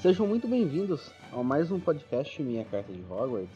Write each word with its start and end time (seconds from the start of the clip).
Sejam 0.00 0.26
muito 0.26 0.48
bem-vindos 0.48 1.12
a 1.30 1.42
mais 1.42 1.70
um 1.70 1.78
podcast 1.78 2.42
Minha 2.42 2.64
Carta 2.64 2.90
de 2.90 3.02
Hogwarts. 3.02 3.50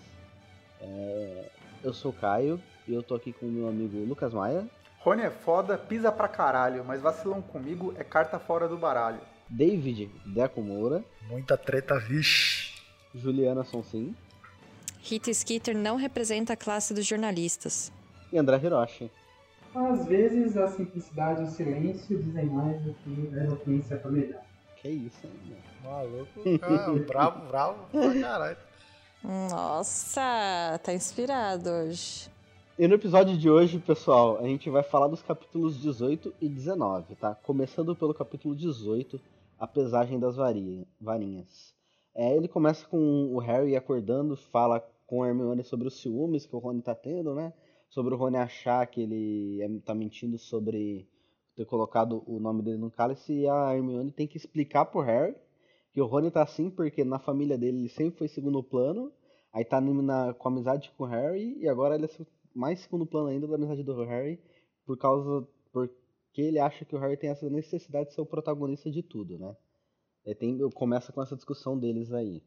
É... 0.79 1.49
Eu 1.83 1.95
sou 1.95 2.11
o 2.11 2.15
Caio 2.15 2.61
e 2.87 2.93
eu 2.93 3.03
tô 3.03 3.15
aqui 3.15 3.33
com 3.33 3.47
o 3.47 3.51
meu 3.51 3.67
amigo 3.67 3.97
Lucas 4.05 4.35
Maia. 4.35 4.69
Rony 4.99 5.23
é 5.23 5.31
foda, 5.31 5.79
pisa 5.79 6.13
pra 6.13 6.29
caralho, 6.29 6.85
mas 6.85 7.01
vacilão 7.01 7.41
comigo 7.41 7.95
é 7.97 8.05
carta 8.05 8.39
fora 8.39 8.69
do 8.69 8.77
baralho. 8.77 9.21
David 9.49 10.11
Deco 10.27 10.61
Moura. 10.61 11.03
Muita 11.31 11.57
treta, 11.57 11.99
vixe. 11.99 12.75
Juliana 13.15 13.65
Sonsim. 13.65 14.15
Rita 15.01 15.33
Skeeter 15.33 15.75
não 15.75 15.97
representa 15.97 16.53
a 16.53 16.57
classe 16.59 16.93
dos 16.93 17.07
jornalistas. 17.07 17.91
E 18.31 18.37
André 18.37 18.61
Hiroshi. 18.63 19.11
Às 19.75 20.07
vezes 20.07 20.59
a 20.59 20.69
simplicidade 20.69 21.41
e 21.41 21.45
o 21.45 21.51
silêncio 21.51 22.23
dizem 22.23 22.45
mais 22.45 22.83
do 22.83 22.93
que 22.93 23.31
a 23.35 23.45
eloquência 23.45 23.99
familiar. 23.99 24.45
Que 24.85 24.91
isso, 24.91 25.27
hein, 25.27 25.33
mano? 25.83 25.97
Maluco, 25.97 26.59
cara, 26.59 26.93
bravo, 27.09 27.49
bravo 27.49 27.87
pra 27.91 28.21
caralho. 28.21 28.57
Nossa, 29.51 30.79
tá 30.85 30.93
inspirado 30.93 31.71
hoje. 31.71 32.31
E 32.79 32.87
no 32.87 32.97
episódio 32.97 33.35
de 33.35 33.49
hoje, 33.49 33.79
pessoal, 33.79 34.39
a 34.39 34.43
gente 34.43 34.69
vai 34.69 34.83
falar 34.83 35.09
dos 35.09 35.23
capítulos 35.23 35.81
18 35.81 36.35
e 36.39 36.51
19, 36.51 37.15
tá? 37.15 37.35
Começando 37.35 37.97
pelo 37.97 38.13
capítulo 38.13 38.55
18, 38.55 39.19
a 39.59 39.67
pesagem 39.67 40.21
das 40.21 40.37
varinha, 40.37 40.87
varinhas. 41.01 41.75
É, 42.15 42.37
ele 42.37 42.47
começa 42.47 42.87
com 42.87 43.33
o 43.33 43.39
Harry 43.39 43.75
acordando, 43.77 44.37
fala 44.37 44.87
com 45.07 45.23
a 45.23 45.29
Hermione 45.29 45.65
sobre 45.65 45.89
os 45.89 45.99
ciúmes 45.99 46.45
que 46.45 46.55
o 46.55 46.59
Rony 46.59 46.83
tá 46.83 46.95
tendo, 46.95 47.35
né? 47.35 47.55
Sobre 47.89 48.13
o 48.13 48.19
Rony 48.19 48.37
achar 48.37 48.87
que 48.87 49.01
ele 49.01 49.63
é, 49.63 49.69
tá 49.83 49.95
mentindo 49.95 50.37
sobre 50.37 51.09
ter 51.57 51.65
colocado 51.67 52.23
o 52.27 52.39
nome 52.41 52.63
dele 52.63 52.79
no 52.79 52.91
cálice 52.91 53.33
e 53.33 53.49
a 53.49 53.75
Hermione 53.75 54.11
tem 54.11 54.27
que 54.27 54.37
explicar 54.37 54.87
pro 54.87 55.01
Harry 55.01 55.35
que 55.93 56.01
o 56.01 56.07
Rony 56.07 56.31
tá 56.31 56.43
assim 56.43 56.71
porque 56.71 57.05
na 57.05 57.19
família 57.19 57.57
dele 57.57 57.79
ele 57.79 57.89
sempre 57.89 58.19
foi 58.19 58.29
segundo 58.29 58.63
plano, 58.63 59.13
aí 59.53 59.65
tá 59.65 59.81
na, 59.81 60.35
com 60.35 60.49
amizade 60.49 60.93
com 60.97 61.05
o 61.05 61.07
Harry 61.07 61.57
e 61.61 61.69
agora 61.69 61.95
ele 61.95 62.07
é 62.07 62.09
mais 62.55 62.81
segundo 62.81 63.07
plano 63.07 63.29
ainda 63.29 63.47
da 63.47 63.55
amizade 63.55 63.83
do 63.85 64.05
Harry 64.05 64.41
por 64.85 64.99
causa 64.99 65.47
porque 65.73 66.43
ele 66.43 66.59
acha 66.59 66.85
que 66.85 66.97
o 66.97 66.99
Harry 66.99 67.17
tem 67.17 67.31
essa 67.31 67.49
necessidade 67.49 68.09
de 68.09 68.15
ser 68.15 68.21
o 68.21 68.27
protagonista 68.27 68.91
de 68.91 69.03
tudo, 69.03 69.39
né? 69.39 69.57
Tem, 70.39 70.59
começa 70.71 71.13
com 71.13 71.23
essa 71.23 71.37
discussão 71.37 71.79
deles 71.79 72.13
aí. 72.13 72.43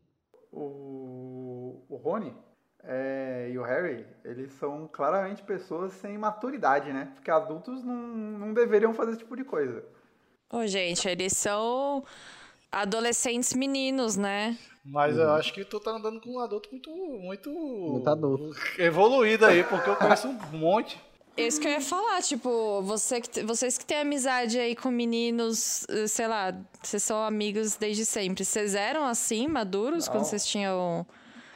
O, 0.51 1.85
o 1.87 1.95
Rony 1.95 2.33
é, 2.83 3.49
e 3.51 3.57
o 3.57 3.63
Harry, 3.63 4.05
eles 4.23 4.51
são 4.53 4.87
claramente 4.91 5.43
pessoas 5.43 5.93
sem 5.93 6.17
maturidade, 6.17 6.91
né? 6.93 7.09
Porque 7.15 7.29
adultos 7.31 7.83
não, 7.83 7.95
não 7.95 8.53
deveriam 8.53 8.93
fazer 8.93 9.11
esse 9.11 9.19
tipo 9.19 9.35
de 9.35 9.43
coisa. 9.43 9.83
Ô, 10.51 10.65
gente, 10.65 11.07
eles 11.07 11.33
são 11.33 12.03
adolescentes 12.71 13.53
meninos, 13.53 14.15
né? 14.15 14.57
Mas 14.85 15.17
eu 15.17 15.29
acho 15.31 15.53
que 15.53 15.65
tu 15.65 15.79
tá 15.79 15.91
andando 15.91 16.21
com 16.21 16.31
um 16.35 16.39
adulto 16.39 16.69
muito, 16.71 16.89
muito, 16.89 17.49
Muito 17.51 18.09
adulto. 18.09 18.55
evoluído 18.79 19.45
aí, 19.45 19.63
porque 19.63 19.89
eu 19.89 19.95
conheço 19.97 20.27
um 20.29 20.33
monte. 20.57 20.97
Isso 21.35 21.59
que 21.59 21.67
eu 21.67 21.71
ia 21.71 21.81
falar, 21.81 22.21
tipo, 22.21 22.81
você 22.81 23.21
que, 23.21 23.43
vocês 23.43 23.77
que 23.77 23.85
têm 23.85 23.99
amizade 23.99 24.57
aí 24.57 24.75
com 24.75 24.89
meninos, 24.89 25.85
eh, 25.89 26.07
sei 26.07 26.27
lá, 26.27 26.51
vocês 26.81 27.03
são 27.03 27.21
amigos 27.23 27.75
desde 27.75 28.05
sempre. 28.05 28.43
Vocês 28.43 28.73
eram 28.73 29.03
assim, 29.05 29.47
maduros, 29.47 30.07
quando 30.07 30.23
vocês 30.23 30.47
tinham 30.47 31.05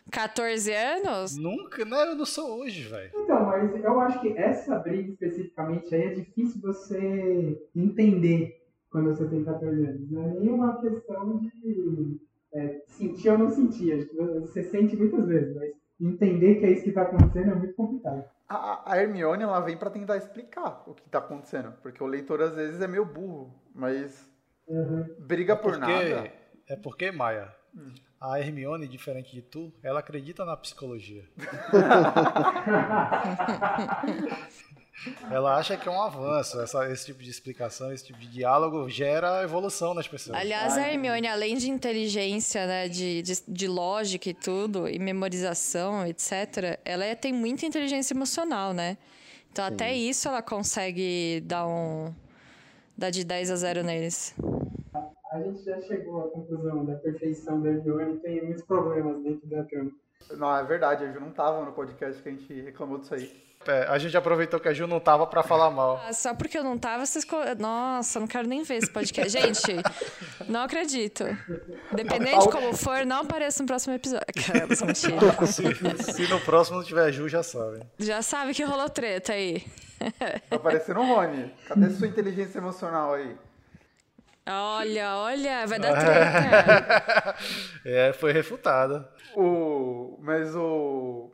14 0.10 0.74
anos? 0.74 1.38
Nunca, 1.38 1.86
né? 1.86 2.12
Eu 2.12 2.16
não 2.16 2.26
sou 2.26 2.60
hoje, 2.62 2.88
velho. 2.88 3.12
Então, 3.16 3.46
mas 3.46 3.84
eu 3.84 4.00
acho 4.00 4.22
que 4.22 4.38
essa 4.38 4.80
briga 4.80 5.12
especificamente 5.12 5.94
aí 5.94 6.02
é 6.04 6.14
difícil 6.14 6.62
você 6.62 7.62
entender 7.76 8.62
quando 8.90 9.16
você 9.16 9.28
tem 9.28 9.44
14 9.44 9.86
anos. 9.86 10.10
Não 10.12 10.24
é 10.24 10.28
nenhuma 10.40 10.82
questão 10.82 11.38
de 11.40 12.20
é, 12.54 12.82
sentir 12.88 13.30
ou 13.30 13.38
não 13.38 13.50
sentir. 13.50 13.94
Acho 13.94 14.08
que 14.10 14.16
você 14.16 14.64
sente 14.64 14.96
muitas 14.96 15.26
vezes, 15.28 15.56
mas 15.56 15.72
entender 16.00 16.56
que 16.56 16.66
é 16.66 16.72
isso 16.72 16.84
que 16.84 16.90
está 16.90 17.04
acontecendo 17.04 17.52
é 17.52 17.56
muito 17.56 17.74
complicado. 17.76 18.24
A, 18.50 18.92
a 18.92 18.98
Hermione, 19.02 19.44
ela 19.44 19.62
vem 19.62 19.78
pra 19.78 19.90
tentar 19.90 20.18
explicar 20.18 20.84
o 20.86 20.94
que 20.94 21.10
tá 21.10 21.20
acontecendo. 21.20 21.74
Porque 21.82 22.04
o 22.04 22.08
leitor, 22.08 22.42
às 22.42 22.54
vezes, 22.54 22.82
é 22.82 22.88
meio 22.88 23.06
burro. 23.06 23.54
Mas 23.74 24.30
Uhum. 24.68 25.06
briga 25.20 25.56
por 25.56 25.72
Porque, 25.74 25.80
nada. 25.80 26.32
é 26.68 26.76
porque, 26.78 27.12
Maia, 27.12 27.54
a 28.22 28.40
Hermione, 28.40 28.88
diferente 28.88 29.34
de 29.34 29.42
tu, 29.42 29.74
ela 29.82 30.00
acredita 30.00 30.46
na 30.46 30.56
psicologia. 30.56 31.24
ela 35.32 35.56
acha 35.58 35.76
que 35.76 35.88
é 35.88 35.92
um 35.92 36.02
avanço. 36.02 36.60
Essa- 36.62 36.90
esse 36.92 37.08
tipo 37.08 37.24
de 37.24 37.30
explicação, 37.30 37.92
esse 37.92 38.06
tipo 38.06 38.20
de 38.20 38.28
diálogo 38.28 38.88
gera 38.90 39.42
evolução 39.44 39.94
nas 39.96 40.08
pessoas. 40.08 40.38
Aliás, 40.38 40.78
a 40.78 40.88
Hermione, 40.88 41.28
além 41.28 41.58
de 41.58 41.70
inteligência, 41.70 42.68
né, 42.68 42.88
de, 42.88 43.22
de, 43.24 43.34
de 43.48 43.68
lógica 43.68 44.30
e 44.30 44.34
tudo, 44.34 44.88
e 44.88 45.00
memorização, 45.00 46.06
etc., 46.06 46.80
ela 46.86 47.04
é- 47.04 47.16
tem 47.16 47.34
muita 47.34 47.66
inteligência 47.66 48.14
emocional, 48.14 48.74
né? 48.74 48.98
Então, 49.52 49.66
até 49.66 49.94
isso 49.94 50.30
ela 50.30 50.42
consegue 50.42 51.42
dar 51.44 51.68
um. 51.68 52.14
dar 52.98 53.10
de 53.10 53.24
10 53.26 53.52
a 53.52 53.56
0 53.56 53.84
neles. 53.84 54.34
A 55.32 55.40
gente 55.40 55.64
já 55.64 55.80
chegou 55.82 56.26
à 56.26 56.30
conclusão 56.30 56.86
da 56.86 56.96
perfeição 56.96 57.62
da 57.62 57.70
Hermione 57.70 58.20
tem 58.20 58.44
muitos 58.46 58.66
problemas 58.66 59.24
dentro 59.24 59.48
da 59.48 59.64
trama. 59.64 59.92
Não, 60.32 60.56
é 60.56 60.64
verdade, 60.64 61.06
a 61.06 61.12
Ju 61.12 61.22
não 61.22 61.32
tava 61.32 61.64
no 61.64 61.72
podcast 61.72 62.22
que 62.22 62.28
a 62.28 62.32
gente 62.34 62.62
reclamou 62.62 62.98
disso 63.00 63.16
aí. 63.16 63.32
É, 63.66 63.84
a 63.88 63.98
gente 63.98 64.18
aproveitou 64.18 64.60
que 64.60 64.68
a 64.68 64.74
Ju 64.74 64.88
não 64.88 65.00
tava 65.00 65.26
pra 65.28 65.42
falar 65.42 65.70
mal. 65.70 66.02
Ah, 66.06 66.12
só 66.12 66.34
porque 66.34 66.58
eu 66.58 66.64
não 66.64 66.78
tava, 66.78 67.06
vocês. 67.06 67.26
Nossa, 67.60 68.18
eu 68.18 68.22
não 68.22 68.28
quero 68.28 68.48
nem 68.48 68.64
ver 68.64 68.76
esse 68.76 68.92
podcast. 68.92 69.30
Gente, 69.32 69.78
não 70.50 70.64
acredito. 70.64 71.24
Dependente 71.94 72.40
de 72.40 72.52
como 72.52 72.76
for, 72.76 73.06
não 73.06 73.22
apareça 73.22 73.64
no 73.64 73.68
próximo 73.68 73.94
episódio. 73.94 74.26
Caramba, 74.46 74.74
essa 74.74 74.86
mentira. 74.86 75.48
Se, 75.48 76.14
se 76.14 76.28
no 76.28 76.42
próximo 76.42 76.78
não 76.78 76.84
tiver 76.84 77.12
Ju, 77.12 77.30
já 77.30 77.44
sabe. 77.44 77.82
Já 78.00 78.22
sabe 78.22 78.54
que 78.54 78.64
rolou 78.64 78.90
treta 78.90 79.34
aí. 79.34 79.64
Tá 80.50 80.58
parecendo 80.60 81.00
o 81.00 81.06
Rony. 81.06 81.54
Cadê 81.68 81.90
sua 81.92 82.08
inteligência 82.08 82.58
emocional 82.58 83.14
aí? 83.14 83.38
Olha, 84.54 85.16
olha, 85.18 85.66
vai 85.68 85.80
dar 85.80 86.00
treta. 86.00 87.36
É, 87.86 88.14
foi 88.14 88.32
refutada. 88.32 89.10
O, 89.36 90.18
mas 90.22 90.56
o. 90.56 91.30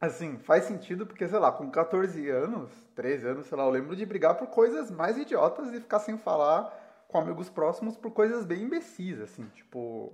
Assim, 0.00 0.38
faz 0.38 0.64
sentido 0.64 1.06
porque, 1.06 1.28
sei 1.28 1.38
lá, 1.38 1.52
com 1.52 1.70
14 1.70 2.30
anos, 2.30 2.70
13 2.94 3.26
anos, 3.28 3.46
sei 3.46 3.58
lá, 3.58 3.64
eu 3.64 3.70
lembro 3.70 3.94
de 3.94 4.06
brigar 4.06 4.34
por 4.36 4.46
coisas 4.46 4.90
mais 4.90 5.18
idiotas 5.18 5.72
e 5.72 5.80
ficar 5.80 5.98
sem 5.98 6.16
falar 6.16 7.04
com 7.06 7.18
amigos 7.18 7.50
próximos 7.50 7.96
por 7.96 8.10
coisas 8.10 8.44
bem 8.44 8.62
imbecis, 8.62 9.20
assim, 9.20 9.44
tipo. 9.54 10.12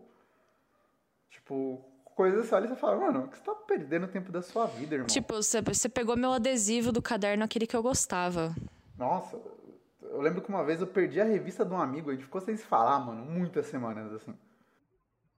Tipo, 1.31 1.85
coisas 2.17 2.47
assim, 2.47 2.55
olha 2.55 2.65
e 2.65 2.69
você 2.69 2.77
fala, 2.77 2.97
mano, 2.97 3.29
que 3.29 3.37
você 3.37 3.45
tá 3.45 3.55
perdendo 3.55 4.09
tempo 4.09 4.33
da 4.33 4.43
sua 4.43 4.67
vida, 4.67 4.95
irmão. 4.95 5.07
tipo, 5.07 5.35
você, 5.35 5.61
você 5.61 5.89
pegou 5.89 6.17
meu 6.17 6.33
adesivo 6.33 6.91
do 6.91 7.03
caderno, 7.03 7.45
aquele 7.45 7.67
que 7.67 7.77
eu 7.77 7.83
gostava. 7.83 8.55
Nossa, 8.99 9.39
eu 10.17 10.23
lembro 10.23 10.41
que 10.41 10.49
uma 10.49 10.65
vez 10.65 10.81
eu 10.81 10.87
perdi 10.87 11.21
a 11.21 11.25
revista 11.25 11.65
de 11.65 11.73
um 11.73 11.79
amigo, 11.79 12.11
a 12.11 12.15
gente 12.15 12.25
ficou 12.25 12.41
sem 12.41 12.57
se 12.57 12.65
falar, 12.65 12.99
mano, 12.99 13.25
muitas 13.25 13.67
semanas, 13.67 14.13
assim. 14.13 14.35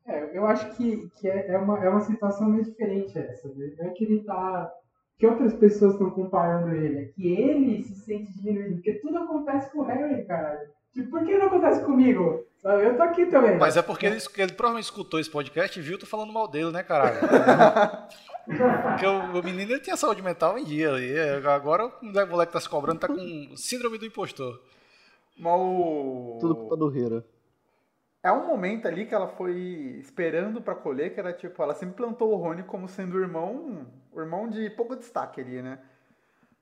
É, 0.07 0.37
eu 0.37 0.47
acho 0.47 0.75
que, 0.77 1.11
que 1.17 1.29
é, 1.29 1.49
é 1.49 1.59
uma, 1.59 1.85
é 1.85 1.89
uma 1.89 2.01
situação 2.01 2.49
meio 2.49 2.65
diferente 2.65 3.19
essa. 3.19 3.49
né? 3.49 3.75
Não 3.77 3.87
é 3.87 3.91
que 3.91 4.05
ele 4.05 4.25
tá. 4.25 4.73
que 5.19 5.27
outras 5.27 5.55
pessoas 5.55 5.93
estão 5.93 6.11
comparando 6.11 6.75
ele. 6.75 6.99
É 6.99 7.05
que 7.07 7.27
ele 7.27 7.83
se 7.83 7.95
sente 7.97 8.33
diminuído. 8.33 8.77
Porque 8.77 9.01
tudo 9.01 9.19
acontece 9.19 9.71
com 9.73 9.81
o 9.81 9.85
Harry, 9.85 10.25
cara. 10.25 10.71
Tipo, 10.99 11.11
por 11.11 11.25
que 11.25 11.39
não 11.39 11.47
acontece 11.47 11.85
comigo? 11.85 12.45
Sabe? 12.57 12.85
Eu 12.85 12.97
tô 12.97 13.03
aqui 13.05 13.27
também. 13.27 13.57
Mas 13.57 13.77
é 13.77 13.83
porque 13.83 14.05
ele, 14.05 14.19
ele 14.37 14.53
provavelmente 14.53 14.87
escutou 14.87 15.21
esse 15.21 15.31
podcast 15.31 15.79
e 15.79 15.83
viu 15.83 15.97
tu 15.97 16.09
falando 16.09 16.33
mal 16.33 16.49
dele, 16.49 16.73
né, 16.73 16.83
caralho? 16.83 17.19
Porque 18.49 19.07
o, 19.07 19.39
o 19.39 19.45
menino 19.45 19.73
ele 19.73 19.81
tinha 19.81 19.95
saúde 19.95 20.23
mental 20.23 20.59
em 20.59 20.65
dia. 20.65 20.89
E 20.99 21.13
é, 21.13 21.37
agora 21.47 21.87
o 21.87 22.27
moleque 22.27 22.53
tá 22.53 22.59
se 22.59 22.69
cobrando, 22.69 22.99
tá 22.99 23.07
com 23.07 23.55
síndrome 23.55 23.99
do 23.99 24.07
impostor. 24.07 24.61
Mas 25.39 25.53
o... 25.53 26.39
Tudo 26.41 26.57
culpa 26.57 26.77
do 26.77 26.99
Hero. 26.99 27.23
É 28.23 28.33
um 28.33 28.47
momento 28.47 28.89
ali 28.89 29.05
que 29.05 29.15
ela 29.15 29.29
foi 29.29 29.55
esperando 30.01 30.63
pra 30.63 30.75
colher, 30.75 31.13
que 31.13 31.21
era 31.21 31.33
tipo, 31.33 31.63
ela 31.63 31.75
sempre 31.75 31.95
plantou 31.95 32.33
o 32.33 32.37
Rony 32.37 32.63
como 32.63 32.89
sendo 32.89 33.19
o 33.19 33.21
irmão, 33.21 33.87
o 34.11 34.21
irmão 34.21 34.49
de 34.49 34.71
pouco 34.71 34.97
destaque 34.97 35.43
ali, 35.43 35.63
né? 35.63 35.79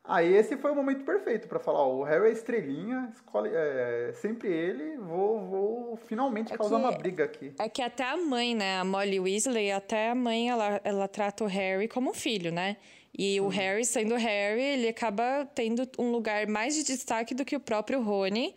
Aí 0.09 0.33
esse 0.35 0.57
foi 0.57 0.71
o 0.71 0.75
momento 0.75 1.05
perfeito 1.05 1.49
pra 1.49 1.59
falar, 1.59 1.81
ó, 1.81 1.97
o 1.97 2.03
Harry 2.05 2.29
é 2.29 2.33
estrelinha, 2.33 3.09
escolhe, 3.13 3.51
é, 3.53 4.13
sempre 4.21 4.49
ele, 4.53 4.97
vou, 4.99 5.41
vou 5.47 5.97
finalmente 6.07 6.53
É 6.53 6.57
causar 6.57 6.77
que- 6.77 6.83
uma 6.83 6.93
briga 6.93 7.25
aqui. 7.25 7.53
É 7.59 7.69
que 7.69 7.83
até 7.83 8.05
a 8.05 8.17
mãe, 8.17 8.55
né, 8.55 8.79
a 8.79 8.85
Molly 8.85 9.19
Weasley, 9.19 9.73
até 9.73 10.11
a 10.11 10.15
mãe, 10.15 10.49
ela, 10.49 10.81
ela 10.85 11.09
trata 11.09 11.43
o 11.43 11.47
Harry 11.49 11.89
como 11.89 12.11
um 12.11 12.15
filho, 12.15 12.53
né? 12.53 12.77
E 13.19 13.41
o 13.41 13.49
Harry, 13.49 13.85
sendo 13.85 14.15
Harry, 14.17 14.61
ele 14.63 14.89
acaba 14.89 15.49
tendo 15.55 15.89
um 15.99 16.13
lugar 16.13 16.47
mais 16.47 16.75
de 16.75 16.85
destaque 16.85 17.35
do 17.35 17.45
que 17.47 17.57
o 17.57 17.61
próprio 17.61 18.01
Rony, 18.03 18.55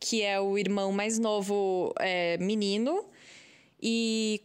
que 0.00 0.22
é 0.22 0.40
o 0.40 0.58
irmão 0.58 0.90
mais 0.92 1.16
novo 1.18 1.94
é, 2.00 2.36
menino. 2.38 3.04
E 3.80 4.42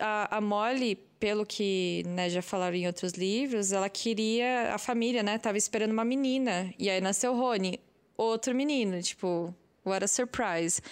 a, 0.00 0.38
a 0.38 0.40
Molly, 0.40 0.98
pelo 1.24 1.46
que 1.46 2.02
né, 2.04 2.28
já 2.28 2.42
falaram 2.42 2.76
em 2.76 2.86
outros 2.86 3.14
livros, 3.14 3.72
ela 3.72 3.88
queria 3.88 4.74
a 4.74 4.78
família, 4.78 5.22
né? 5.22 5.38
Tava 5.38 5.56
esperando 5.56 5.90
uma 5.90 6.04
menina. 6.04 6.70
E 6.78 6.90
aí 6.90 7.00
nasceu 7.00 7.32
o 7.32 7.34
Rony, 7.38 7.80
outro 8.14 8.54
menino, 8.54 9.00
tipo, 9.00 9.54
what 9.86 10.04
a 10.04 10.06
surprise. 10.06 10.82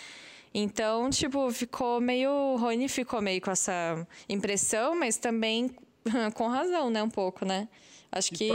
Então, 0.55 1.11
tipo, 1.11 1.51
ficou 1.51 2.01
meio. 2.01 2.31
O 2.31 2.57
Rony 2.57 2.89
ficou 2.89 3.21
meio 3.21 3.43
com 3.43 3.51
essa 3.51 4.07
impressão, 4.27 4.99
mas 4.99 5.19
também 5.19 5.71
com 6.33 6.49
razão, 6.49 6.89
né? 6.89 7.03
Um 7.03 7.11
pouco, 7.11 7.45
né? 7.45 7.69
Acho 8.11 8.31
que. 8.31 8.49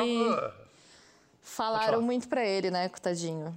Falaram 1.44 2.02
muito 2.02 2.28
pra 2.28 2.44
ele, 2.44 2.72
né, 2.72 2.90
tadinho. 2.90 3.56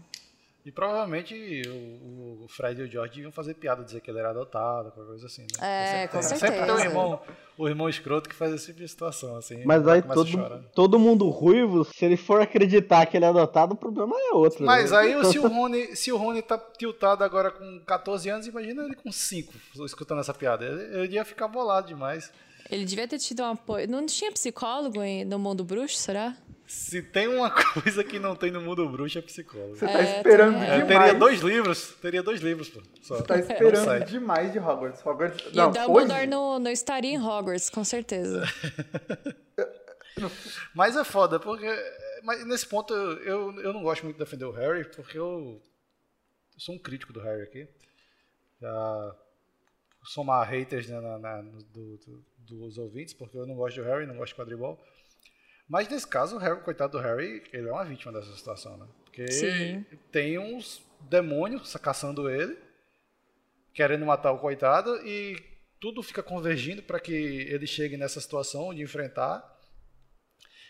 E 0.70 0.72
provavelmente 0.72 1.34
o, 1.66 2.44
o, 2.44 2.46
Fred 2.48 2.80
e 2.80 2.84
o 2.84 2.86
George 2.86 3.22
iam 3.22 3.32
fazer 3.32 3.54
piada, 3.54 3.82
dizer 3.82 4.00
que 4.00 4.08
ele 4.08 4.20
era 4.20 4.30
adotado, 4.30 4.92
qualquer 4.92 5.10
coisa 5.10 5.26
assim, 5.26 5.42
né? 5.42 6.04
É, 6.04 6.06
com 6.06 6.22
certeza. 6.22 6.46
Sempre 6.46 6.64
tem 6.64 6.74
o 6.76 6.78
irmão, 6.78 7.20
o 7.58 7.68
irmão 7.68 7.88
escroto 7.88 8.28
que 8.28 8.36
faz 8.36 8.54
esse 8.54 8.66
tipo 8.66 8.78
de 8.78 8.86
situação, 8.86 9.34
assim. 9.34 9.64
Mas 9.64 9.88
aí 9.88 10.00
todo, 10.00 10.64
todo 10.72 10.96
mundo 10.96 11.28
ruivo, 11.28 11.84
se 11.84 12.04
ele 12.04 12.16
for 12.16 12.40
acreditar 12.40 13.04
que 13.06 13.16
ele 13.16 13.24
é 13.24 13.28
adotado, 13.28 13.74
o 13.74 13.76
problema 13.76 14.14
é 14.16 14.32
outro. 14.32 14.64
Mas 14.64 14.92
né? 14.92 14.98
aí 14.98 15.24
se 15.24 15.40
o, 15.40 15.48
Rony, 15.48 15.96
se 15.96 16.12
o 16.12 16.16
Rony 16.16 16.40
tá 16.40 16.56
tiltado 16.56 17.24
agora 17.24 17.50
com 17.50 17.80
14 17.84 18.30
anos, 18.30 18.46
imagina 18.46 18.84
ele 18.84 18.94
com 18.94 19.10
5 19.10 19.52
escutando 19.84 20.20
essa 20.20 20.32
piada. 20.32 20.64
Ele, 20.64 21.00
ele 21.02 21.14
ia 21.14 21.24
ficar 21.24 21.48
bolado 21.48 21.88
demais. 21.88 22.30
Ele 22.70 22.84
devia 22.84 23.08
ter 23.08 23.18
tido 23.18 23.42
um 23.42 23.46
apoio. 23.46 23.88
Não 23.88 24.06
tinha 24.06 24.30
psicólogo 24.30 25.00
no 25.26 25.36
mundo 25.36 25.64
bruxo, 25.64 25.96
será? 25.96 26.36
Se 26.70 27.02
tem 27.02 27.26
uma 27.26 27.50
coisa 27.74 28.04
que 28.04 28.20
não 28.20 28.36
tem 28.36 28.52
no 28.52 28.60
mundo 28.60 28.88
bruxo 28.88 29.18
é 29.18 29.22
psicólogo. 29.22 29.74
Você 29.74 29.86
tá 29.86 29.98
é, 29.98 30.16
esperando 30.18 30.56
é. 30.58 30.80
demais. 30.80 30.86
teria 30.86 31.14
dois 31.14 31.40
livros. 31.40 31.96
Teria 32.00 32.22
dois 32.22 32.40
livros, 32.40 32.68
pô. 32.68 32.80
Só. 33.02 33.16
Você 33.16 33.24
tá 33.24 33.38
esperando 33.40 34.04
demais 34.04 34.52
de 34.52 34.60
Hogwarts. 34.60 35.04
Hogwarts... 35.04 35.52
E 35.52 35.56
não, 35.56 35.70
o 35.70 35.72
Dumbledore 35.72 36.28
não, 36.28 36.60
não 36.60 36.70
estaria 36.70 37.10
em 37.10 37.18
Hogwarts, 37.18 37.70
com 37.70 37.82
certeza. 37.82 38.44
mas 40.72 40.96
é 40.96 41.02
foda, 41.02 41.40
porque... 41.40 41.66
Mas 42.22 42.46
nesse 42.46 42.68
ponto 42.68 42.94
eu, 42.94 43.18
eu, 43.18 43.60
eu 43.62 43.72
não 43.72 43.82
gosto 43.82 44.04
muito 44.04 44.16
de 44.16 44.24
defender 44.24 44.44
o 44.44 44.52
Harry, 44.52 44.84
porque 44.84 45.18
eu, 45.18 45.60
eu 46.54 46.60
sou 46.60 46.76
um 46.76 46.78
crítico 46.78 47.12
do 47.12 47.18
Harry 47.18 47.42
aqui. 47.42 47.68
Já 48.60 49.16
somar 50.04 50.48
haters 50.48 50.88
né, 50.88 51.00
na, 51.00 51.18
na, 51.18 51.42
do, 51.42 51.96
do, 51.96 52.24
dos 52.38 52.78
ouvintes, 52.78 53.12
porque 53.12 53.36
eu 53.36 53.44
não 53.44 53.56
gosto 53.56 53.82
do 53.82 53.86
Harry, 53.88 54.06
não 54.06 54.16
gosto 54.16 54.34
de 54.34 54.40
quadribol. 54.40 54.80
Mas 55.70 55.88
nesse 55.88 56.06
caso, 56.06 56.34
o 56.34 56.38
Harry, 56.40 56.60
coitado 56.62 56.98
do 56.98 57.02
Harry, 57.02 57.44
ele 57.52 57.68
é 57.68 57.72
uma 57.72 57.84
vítima 57.84 58.12
dessa 58.12 58.34
situação, 58.34 58.76
né? 58.76 58.88
Porque 59.04 59.30
Sim. 59.30 59.86
tem 60.10 60.36
uns 60.36 60.82
demônios 61.02 61.72
caçando 61.76 62.28
ele, 62.28 62.58
querendo 63.72 64.04
matar 64.04 64.32
o 64.32 64.40
coitado, 64.40 64.96
e 65.06 65.36
tudo 65.78 66.02
fica 66.02 66.24
convergindo 66.24 66.82
para 66.82 66.98
que 66.98 67.12
ele 67.12 67.68
chegue 67.68 67.96
nessa 67.96 68.20
situação 68.20 68.74
de 68.74 68.82
enfrentar. 68.82 69.44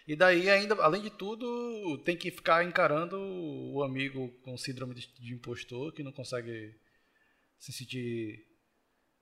E 0.07 0.15
daí, 0.15 0.51
ainda, 0.51 0.75
além 0.75 1.01
de 1.01 1.11
tudo, 1.11 1.97
tem 2.05 2.15
que 2.15 2.31
ficar 2.31 2.63
encarando 2.63 3.19
o 3.19 3.83
amigo 3.83 4.29
com 4.43 4.55
síndrome 4.59 4.95
de 4.95 5.33
impostor, 5.33 5.95
que 5.95 6.03
não 6.03 6.13
consegue 6.13 6.75
se 7.59 7.73
sentir 7.73 8.50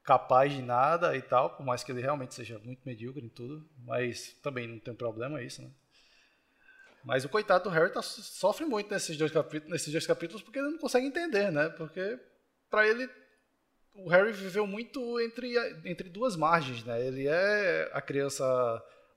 capaz 0.08 0.50
de 0.50 0.62
nada 0.62 1.14
e 1.14 1.20
tal, 1.20 1.50
por 1.50 1.66
mais 1.66 1.84
que 1.84 1.92
ele 1.92 2.00
realmente 2.00 2.34
seja 2.34 2.58
muito 2.60 2.80
medíocre 2.82 3.22
em 3.22 3.28
tudo, 3.28 3.68
mas 3.84 4.32
também 4.42 4.66
não 4.66 4.78
tem 4.78 4.94
problema 4.94 5.42
isso, 5.42 5.60
né? 5.60 5.70
Mas 7.04 7.26
o 7.26 7.28
coitado 7.28 7.64
do 7.64 7.70
Harry 7.70 7.92
tá, 7.92 8.00
sofre 8.00 8.64
muito 8.64 8.90
nesses 8.90 9.18
dois, 9.18 9.30
capítulos, 9.30 9.70
nesses 9.70 9.92
dois 9.92 10.06
capítulos 10.06 10.42
porque 10.42 10.60
ele 10.60 10.70
não 10.70 10.78
consegue 10.78 11.06
entender, 11.06 11.52
né? 11.52 11.68
Porque 11.68 12.18
para 12.70 12.88
ele 12.88 13.06
o 13.96 14.08
Harry 14.08 14.32
viveu 14.32 14.66
muito 14.66 15.20
entre, 15.20 15.54
entre 15.84 16.08
duas 16.08 16.36
margens, 16.36 16.82
né? 16.84 17.06
Ele 17.06 17.26
é 17.28 17.90
a 17.92 18.00
criança 18.00 18.46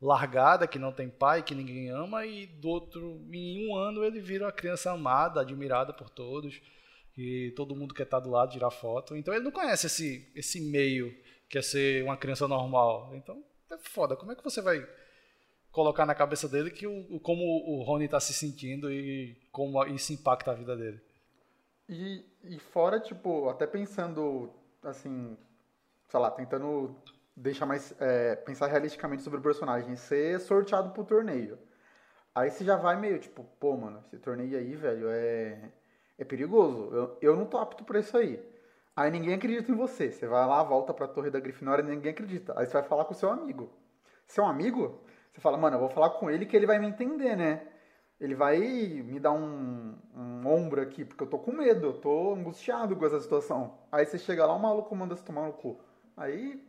largada 0.02 0.68
que 0.68 0.78
não 0.78 0.92
tem 0.92 1.10
pai, 1.10 1.42
que 1.42 1.56
ninguém 1.56 1.90
ama 1.90 2.26
e 2.26 2.48
do 2.48 2.68
outro 2.68 3.26
em 3.32 3.66
um 3.66 3.78
ano 3.78 4.04
ele 4.04 4.20
vira 4.20 4.44
uma 4.44 4.52
criança 4.52 4.92
amada, 4.92 5.40
admirada 5.40 5.94
por 5.94 6.10
todos 6.10 6.62
que 7.22 7.54
todo 7.56 7.76
mundo 7.76 7.94
quer 7.94 8.04
estar 8.04 8.20
do 8.20 8.32
lado, 8.32 8.52
tirar 8.52 8.72
foto. 8.72 9.16
Então 9.16 9.34
ele 9.34 9.44
não 9.44 9.52
conhece 9.52 9.86
esse, 9.88 10.32
esse 10.36 10.60
meio 10.60 11.16
que 11.48 11.58
é 11.58 11.62
ser 11.62 12.04
uma 12.04 12.18
criança 12.18 12.48
normal. 12.48 13.12
Então 13.16 13.44
é 13.70 13.78
foda. 13.78 14.16
Como 14.16 14.32
é 14.32 14.36
que 14.36 14.44
você 14.44 14.62
vai 14.62 14.88
colocar 15.72 16.06
na 16.06 16.16
cabeça 16.16 16.50
dele 16.50 16.72
que 16.72 16.88
o, 16.88 17.20
como 17.20 17.44
o 17.44 17.84
Rony 17.84 18.06
está 18.06 18.20
se 18.20 18.34
sentindo 18.34 18.92
e 18.92 19.38
como 19.52 19.86
isso 19.86 20.12
impacta 20.12 20.52
a 20.52 20.56
vida 20.56 20.76
dele? 20.76 21.00
E, 21.88 22.26
e 22.44 22.60
fora, 22.60 23.00
tipo, 23.00 23.50
até 23.50 23.68
pensando, 23.68 24.52
assim, 24.84 25.38
sei 26.10 26.20
lá, 26.20 26.32
tentando 26.32 26.96
deixar 27.36 27.66
mais, 27.66 27.94
é, 28.00 28.36
pensar 28.36 28.68
realisticamente 28.68 29.22
sobre 29.24 29.40
o 29.40 29.44
personagem, 29.44 29.96
ser 29.96 30.40
sorteado 30.40 30.92
pro 30.92 31.04
torneio. 31.04 31.60
Aí 32.34 32.50
você 32.50 32.64
já 32.64 32.78
vai 32.78 33.00
meio, 33.00 33.20
tipo, 33.20 33.44
pô, 33.60 33.76
mano, 33.78 34.04
esse 34.08 34.18
torneio 34.18 34.58
aí, 34.58 34.74
velho, 34.74 35.08
é 35.10 35.70
é 36.22 36.26
perigoso. 36.26 36.90
Eu, 36.94 37.18
eu 37.22 37.36
não 37.36 37.46
tô 37.46 37.58
apto 37.58 37.84
para 37.84 38.00
isso 38.00 38.16
aí. 38.16 38.40
Aí 38.96 39.10
ninguém 39.10 39.34
acredita 39.34 39.72
em 39.72 39.76
você. 39.76 40.12
Você 40.12 40.28
vai 40.28 40.46
lá, 40.46 40.62
volta 40.64 40.94
pra 40.94 41.08
Torre 41.08 41.30
da 41.30 41.40
Grifinória 41.40 41.82
e 41.82 41.86
ninguém 41.86 42.12
acredita. 42.12 42.54
Aí 42.58 42.66
você 42.66 42.74
vai 42.74 42.84
falar 42.84 43.06
com 43.06 43.14
o 43.14 43.18
seu 43.18 43.30
amigo. 43.32 43.70
Seu 44.28 44.46
amigo, 44.46 45.02
você 45.32 45.42
fala, 45.42 45.58
mano, 45.58 45.76
eu 45.76 45.80
vou 45.80 45.90
falar 45.90 46.12
com 46.12 46.30
ele 46.30 46.46
que 46.46 46.56
ele 46.56 46.66
vai 46.66 46.80
me 46.80 46.88
entender, 46.88 47.36
né? 47.36 47.68
Ele 48.20 48.36
vai 48.36 48.60
me 48.60 49.20
dar 49.20 49.32
um, 49.32 49.98
um 50.16 50.48
ombro 50.48 50.80
aqui, 50.82 51.04
porque 51.04 51.24
eu 51.24 51.28
tô 51.28 51.40
com 51.40 51.52
medo, 51.52 51.88
eu 51.88 51.94
tô 51.94 52.36
angustiado 52.36 52.96
com 52.96 53.06
essa 53.06 53.20
situação. 53.20 53.80
Aí 53.92 54.06
você 54.06 54.20
chega 54.20 54.46
lá, 54.46 54.54
o 54.54 54.60
maluco 54.60 54.96
manda 54.96 55.16
você 55.16 55.24
tomar 55.24 55.48
no 55.48 55.54
cu. 55.54 55.80
Aí. 56.16 56.64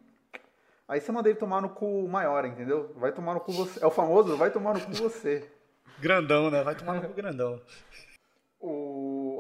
Aí 0.89 1.01
você 1.01 1.13
manda 1.13 1.29
ele 1.29 1.39
tomar 1.39 1.61
no 1.61 1.71
cu 1.71 2.09
maior, 2.09 2.45
entendeu? 2.47 2.93
Vai 2.97 3.13
tomar 3.13 3.35
no 3.35 3.41
cu 3.41 3.53
você. 3.53 3.85
É 3.85 3.87
o 3.87 3.91
famoso, 3.91 4.37
vai 4.37 4.51
tomar 4.51 4.75
no 4.75 4.81
cu 4.81 4.93
você. 4.93 5.47
Grandão, 6.01 6.51
né? 6.51 6.63
Vai 6.63 6.75
tomar 6.75 6.95
no 6.95 7.07
cu 7.07 7.15
grandão. 7.15 7.61
O 8.59 8.92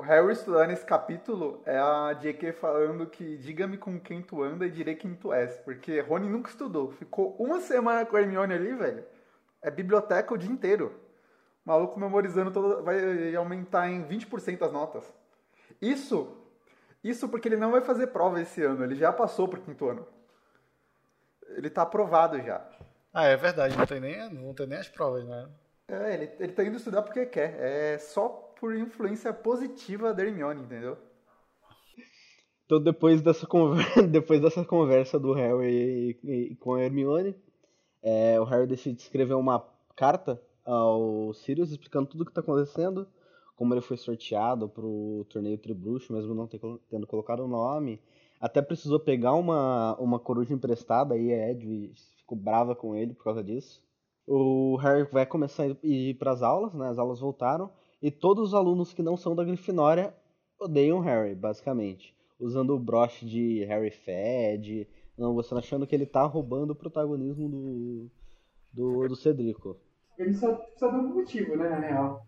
Harry 0.03 0.33
estudar 0.33 0.67
nesse 0.67 0.85
capítulo 0.85 1.63
é 1.65 1.79
a 1.79 2.13
J.K. 2.13 2.53
falando 2.53 3.07
que 3.07 3.37
diga-me 3.39 3.79
com 3.79 3.99
quem 3.99 4.21
tu 4.21 4.43
anda 4.43 4.67
e 4.67 4.71
direi 4.71 4.95
quem 4.95 5.15
tu 5.15 5.33
és. 5.33 5.57
Porque 5.59 6.01
Rony 6.01 6.29
nunca 6.29 6.51
estudou. 6.51 6.91
Ficou 6.91 7.37
uma 7.39 7.61
semana 7.61 8.05
com 8.05 8.17
a 8.17 8.21
Hermione 8.21 8.55
ali, 8.55 8.75
velho. 8.75 9.05
É 9.63 9.71
biblioteca 9.71 10.35
o 10.35 10.39
dia 10.39 10.51
inteiro. 10.51 11.01
O 11.65 11.69
maluco 11.69 11.99
memorizando 11.99 12.51
todo, 12.51 12.83
vai 12.83 13.35
aumentar 13.35 13.89
em 13.89 14.05
20% 14.05 14.63
as 14.63 14.73
notas. 14.73 15.13
Isso, 15.81 16.37
isso 17.03 17.29
porque 17.29 17.49
ele 17.49 17.57
não 17.57 17.71
vai 17.71 17.81
fazer 17.81 18.09
prova 18.09 18.41
esse 18.41 18.63
ano. 18.63 18.85
Ele 18.85 18.95
já 18.95 19.13
passou 19.13 19.49
pro 19.49 19.61
quinto 19.61 19.89
ano. 19.89 20.07
Ele 21.51 21.71
tá 21.71 21.83
aprovado 21.83 22.41
já. 22.43 22.65
Ah, 23.15 23.27
é 23.27 23.37
verdade. 23.37 23.77
Não 23.77 23.87
tem 23.87 24.01
nem, 24.01 24.31
não 24.31 24.55
tem 24.55 24.67
nem 24.67 24.79
as 24.79 24.89
provas, 24.89 25.25
né? 25.25 25.49
É, 25.89 26.15
ele, 26.15 26.31
ele 26.41 26.53
tá 26.53 26.65
indo 26.65 26.77
estudar 26.77 27.03
porque 27.03 27.27
quer. 27.27 27.57
É 27.59 27.99
só 27.99 28.52
por 28.63 28.77
influência 28.77 29.33
positiva 29.33 30.15
da 30.15 30.25
Hermione, 30.25 30.63
entendeu? 30.63 30.97
Então 32.65 32.81
depois 32.81 33.21
dessa 33.21 33.45
conversa, 33.45 34.03
depois 34.07 34.41
dessa 34.41 34.65
conversa 34.65 35.19
do 35.19 35.33
Harry 35.33 36.17
e, 36.23 36.51
e, 36.53 36.55
com 36.55 36.75
a 36.75 36.81
Hermione, 36.81 37.35
é, 38.01 38.39
o 38.39 38.45
Harry 38.45 38.69
decide 38.69 39.01
escrever 39.01 39.35
uma 39.35 39.67
carta 39.97 40.41
ao 40.65 41.35
Sirius 41.35 41.73
explicando 41.73 42.07
tudo 42.07 42.21
o 42.21 42.25
que 42.25 42.31
está 42.31 42.41
acontecendo, 42.41 43.09
como 43.57 43.75
ele 43.75 43.81
foi 43.81 43.97
sorteado 43.97 44.69
para 44.69 44.87
o 44.87 45.27
torneio 45.29 45.59
Tribruxo, 45.59 46.13
mesmo 46.13 46.33
não 46.33 46.47
ter, 46.47 46.61
tendo 46.89 47.05
colocado 47.05 47.41
o 47.41 47.49
nome. 47.49 48.01
Até 48.41 48.63
precisou 48.63 49.01
pegar 49.01 49.35
uma, 49.35 49.97
uma 49.97 50.21
coruja 50.21 50.55
emprestada 50.55 51.19
e 51.19 51.35
a 51.35 51.51
Ed 51.51 51.93
ficou 52.17 52.39
brava 52.39 52.77
com 52.77 52.95
ele 52.95 53.13
por 53.13 53.25
causa 53.25 53.43
disso. 53.43 53.83
O 54.25 54.77
Harry 54.77 55.03
vai 55.11 55.27
começar 55.27 55.65
a 55.65 55.77
ir 55.83 56.15
para 56.15 56.31
as 56.31 56.43
aulas, 56.43 56.73
né? 56.75 56.89
As 56.89 56.99
aulas 56.99 57.19
voltaram 57.19 57.69
e 58.03 58.11
todos 58.11 58.49
os 58.49 58.55
alunos 58.55 58.93
que 58.93 59.03
não 59.03 59.17
são 59.17 59.35
da 59.35 59.45
Grifinória 59.45 60.13
odeiam 60.59 60.99
Harry, 61.01 61.35
basicamente. 61.35 62.15
Usando 62.39 62.75
o 62.75 62.79
broche 62.79 63.25
de 63.25 63.65
Harry 63.65 63.93
Fed, 63.93 64.89
não, 65.17 65.35
você 65.35 65.55
achando 65.55 65.87
que 65.87 65.95
ele 65.95 66.07
tá 66.07 66.25
roubando 66.25 66.73
o 66.73 66.75
protagonismo 66.75 67.49
do, 67.49 68.11
do, 68.73 69.09
do 69.09 69.17
Cedrico. 69.17 69.77
Ele 70.19 70.35
só 70.35 70.53
precisa 70.55 70.91
dar 70.91 70.99
um 70.99 71.15
motivo, 71.15 71.57
né, 71.57 71.69
na 71.69 71.79
real. 71.79 72.27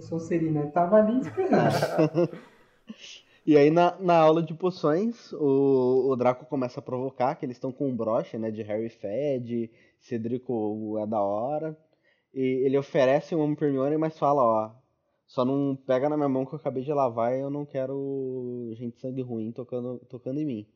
Sonserina, 0.00 0.60
ele 0.60 0.70
tava 0.70 0.96
ali 0.96 1.18
esperando. 1.18 2.30
e 3.44 3.56
aí 3.56 3.68
na, 3.68 3.98
na 3.98 4.16
aula 4.16 4.42
de 4.42 4.54
poções, 4.54 5.32
o, 5.32 6.08
o 6.08 6.16
Draco 6.16 6.46
começa 6.46 6.78
a 6.78 6.82
provocar, 6.82 7.34
que 7.34 7.44
eles 7.44 7.56
estão 7.56 7.72
com 7.72 7.88
um 7.88 7.96
broche, 7.96 8.38
né, 8.38 8.52
de 8.52 8.62
Harry 8.62 8.88
Fed, 8.88 9.70
Cedrico 9.98 10.96
é 11.00 11.06
da 11.06 11.20
hora. 11.20 11.76
E 12.32 12.64
ele 12.64 12.78
oferece 12.78 13.34
um 13.34 13.56
Hermione, 13.60 13.96
mas 13.96 14.16
fala, 14.16 14.42
ó, 14.42 14.85
só 15.26 15.44
não 15.44 15.76
pega 15.76 16.08
na 16.08 16.16
minha 16.16 16.28
mão 16.28 16.46
que 16.46 16.54
eu 16.54 16.58
acabei 16.58 16.84
de 16.84 16.92
lavar 16.92 17.34
e 17.34 17.40
eu 17.40 17.50
não 17.50 17.66
quero 17.66 18.72
gente 18.74 19.00
sangue 19.00 19.22
ruim 19.22 19.50
tocando, 19.52 19.98
tocando 20.08 20.38
em 20.38 20.44
mim. 20.44 20.66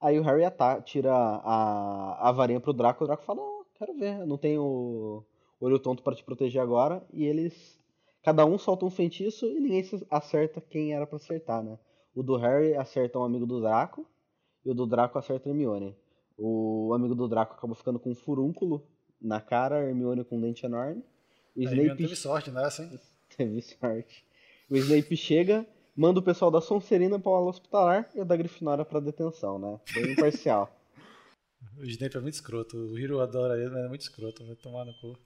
Aí 0.00 0.18
o 0.18 0.22
Harry 0.22 0.44
ata 0.44 0.82
tira 0.82 1.14
a, 1.14 2.28
a 2.28 2.32
varinha 2.32 2.60
pro 2.60 2.74
Draco, 2.74 3.04
o 3.04 3.06
Draco 3.06 3.24
fala, 3.24 3.40
oh, 3.40 3.64
quero 3.74 3.94
ver, 3.94 4.26
não 4.26 4.36
tenho 4.36 5.24
olho 5.58 5.78
tonto 5.78 6.02
para 6.02 6.14
te 6.14 6.22
proteger 6.22 6.60
agora. 6.60 7.02
E 7.10 7.24
eles, 7.24 7.80
cada 8.22 8.44
um 8.44 8.58
solta 8.58 8.84
um 8.84 8.90
feitiço 8.90 9.46
e 9.46 9.58
ninguém 9.58 9.82
acerta 10.10 10.60
quem 10.60 10.92
era 10.92 11.06
para 11.06 11.16
acertar, 11.16 11.62
né? 11.62 11.78
O 12.14 12.22
do 12.22 12.36
Harry 12.36 12.74
acerta 12.74 13.18
um 13.18 13.24
amigo 13.24 13.46
do 13.46 13.60
Draco 13.60 14.06
e 14.64 14.70
o 14.70 14.74
do 14.74 14.86
Draco 14.86 15.18
acerta 15.18 15.48
a 15.48 15.50
Hermione. 15.50 15.96
O 16.36 16.92
amigo 16.94 17.14
do 17.14 17.26
Draco 17.26 17.54
acabou 17.54 17.74
ficando 17.74 17.98
com 17.98 18.10
um 18.10 18.14
furúnculo 18.14 18.86
na 19.20 19.40
cara, 19.40 19.76
a 19.76 19.84
Hermione 19.84 20.24
com 20.24 20.36
um 20.36 20.40
dente 20.40 20.66
enorme. 20.66 21.02
O 21.56 21.62
Snape... 21.62 21.96
teve 21.96 22.16
sorte 22.16 22.50
nessa, 22.50 22.82
hein? 22.82 23.00
Teve 23.36 23.60
sorte. 23.62 24.24
O 24.70 24.76
Snape 24.76 25.16
chega 25.16 25.66
manda 25.96 26.20
o 26.20 26.22
pessoal 26.22 26.50
da 26.50 26.60
Sonserina 26.60 27.18
para 27.18 27.30
o 27.30 27.34
ala 27.34 27.50
hospitalar 27.50 28.08
e 28.14 28.20
o 28.20 28.24
da 28.24 28.36
Grifinória 28.36 28.84
para 28.84 29.00
detenção, 29.00 29.58
né? 29.58 29.80
Bem 29.94 30.12
imparcial. 30.12 30.70
o 31.78 31.84
Snape 31.84 32.16
é 32.16 32.20
muito 32.20 32.34
escroto. 32.34 32.76
O 32.76 32.98
Hiro 32.98 33.20
adora 33.20 33.58
ele, 33.58 33.70
mas 33.70 33.84
é 33.84 33.88
muito 33.88 34.00
escroto. 34.00 34.44
Vai 34.46 34.56
tomar 34.56 34.84
no 34.84 34.92
cu. 34.94 35.16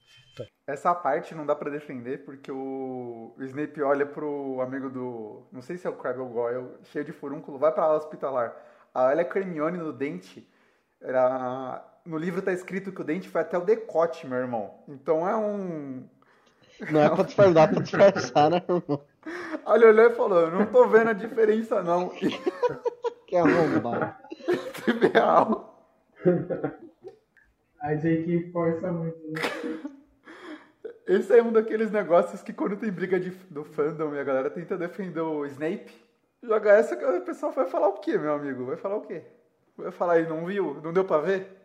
Essa 0.67 0.93
parte 0.93 1.35
não 1.35 1.45
dá 1.45 1.55
para 1.55 1.71
defender 1.71 2.23
porque 2.23 2.51
o... 2.51 3.33
o 3.37 3.43
Snape 3.43 3.81
olha 3.81 4.05
pro 4.05 4.61
amigo 4.61 4.89
do. 4.89 5.47
Não 5.51 5.61
sei 5.61 5.77
se 5.77 5.87
é 5.87 5.89
o 5.89 5.97
Crabbe 5.97 6.19
ou 6.19 6.29
Goyle, 6.29 6.67
cheio 6.85 7.03
de 7.03 7.11
furúnculo, 7.11 7.57
vai 7.57 7.71
pra 7.71 7.83
ala 7.83 7.97
hospitalar. 7.97 8.55
A 8.93 9.11
Elia 9.11 9.25
Cremione 9.25 9.77
no 9.77 9.91
dente 9.91 10.47
era. 11.01 11.85
No 12.05 12.17
livro 12.17 12.41
tá 12.41 12.53
escrito 12.53 12.91
que 12.91 13.01
o 13.01 13.03
dente 13.03 13.29
foi 13.29 13.41
até 13.41 13.57
o 13.57 13.65
decote, 13.65 14.25
meu 14.25 14.37
irmão. 14.37 14.83
Então 14.87 15.27
é 15.27 15.35
um. 15.35 16.07
Não 16.91 17.01
é 17.01 17.09
pra 17.09 17.23
disfarçar, 17.23 17.69
pra 17.69 17.81
disfarçar, 17.81 18.49
né, 18.49 18.63
irmão? 18.67 19.01
Olha, 19.65 19.87
olhou 19.87 20.05
e 20.05 20.15
falou, 20.15 20.51
não 20.51 20.65
tô 20.65 20.87
vendo 20.87 21.09
a 21.09 21.13
diferença, 21.13 21.83
não. 21.83 22.09
que 23.27 23.35
arrombado. 23.35 24.15
Trivial. 24.73 25.87
A 27.81 27.95
gente 27.95 28.51
força 28.51 28.91
muito, 28.91 29.17
né? 29.31 29.41
Esse 31.07 31.37
é 31.37 31.41
um 31.41 31.51
daqueles 31.51 31.91
negócios 31.91 32.41
que 32.41 32.53
quando 32.53 32.77
tem 32.77 32.91
briga 32.91 33.19
de, 33.19 33.31
do 33.49 33.63
fandom 33.63 34.13
e 34.13 34.19
a 34.19 34.23
galera 34.23 34.49
tenta 34.49 34.77
defender 34.77 35.21
o 35.21 35.45
Snape, 35.45 35.91
joga 36.43 36.71
essa, 36.71 36.95
o 36.95 37.21
pessoal 37.21 37.51
vai 37.51 37.67
falar 37.67 37.87
o 37.87 37.99
quê, 37.99 38.17
meu 38.17 38.33
amigo? 38.33 38.65
Vai 38.65 38.77
falar 38.77 38.97
o 38.97 39.01
quê? 39.01 39.23
Vai 39.75 39.91
falar 39.91 40.13
aí, 40.13 40.27
não 40.27 40.45
viu? 40.45 40.79
Não 40.83 40.93
deu 40.93 41.03
pra 41.03 41.17
ver? 41.19 41.58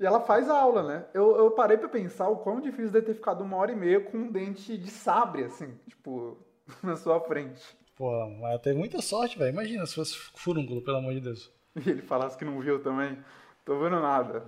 E 0.00 0.06
ela 0.06 0.18
faz 0.18 0.48
a 0.48 0.58
aula, 0.58 0.82
né? 0.82 1.06
Eu, 1.12 1.36
eu 1.36 1.50
parei 1.50 1.76
pra 1.76 1.86
pensar 1.86 2.26
o 2.30 2.38
quão 2.38 2.58
difícil 2.58 2.90
deve 2.90 3.04
ter 3.04 3.14
ficado 3.14 3.44
uma 3.44 3.58
hora 3.58 3.70
e 3.70 3.76
meia 3.76 4.00
com 4.00 4.16
um 4.16 4.32
dente 4.32 4.78
de 4.78 4.90
sabre, 4.90 5.44
assim, 5.44 5.78
tipo, 5.86 6.38
na 6.82 6.96
sua 6.96 7.20
frente. 7.20 7.62
Pô, 7.96 8.10
mas 8.40 8.62
teve 8.62 8.78
muita 8.78 9.02
sorte, 9.02 9.38
velho. 9.38 9.52
Imagina 9.52 9.84
se 9.84 9.94
fosse 9.94 10.16
furúnculo, 10.16 10.80
pelo 10.80 10.96
amor 10.96 11.12
de 11.12 11.20
Deus. 11.20 11.52
E 11.76 11.84
ele 11.90 12.00
falasse 12.00 12.38
que 12.38 12.46
não 12.46 12.58
viu 12.60 12.82
também. 12.82 13.22
Tô 13.62 13.78
vendo 13.78 14.00
nada. 14.00 14.42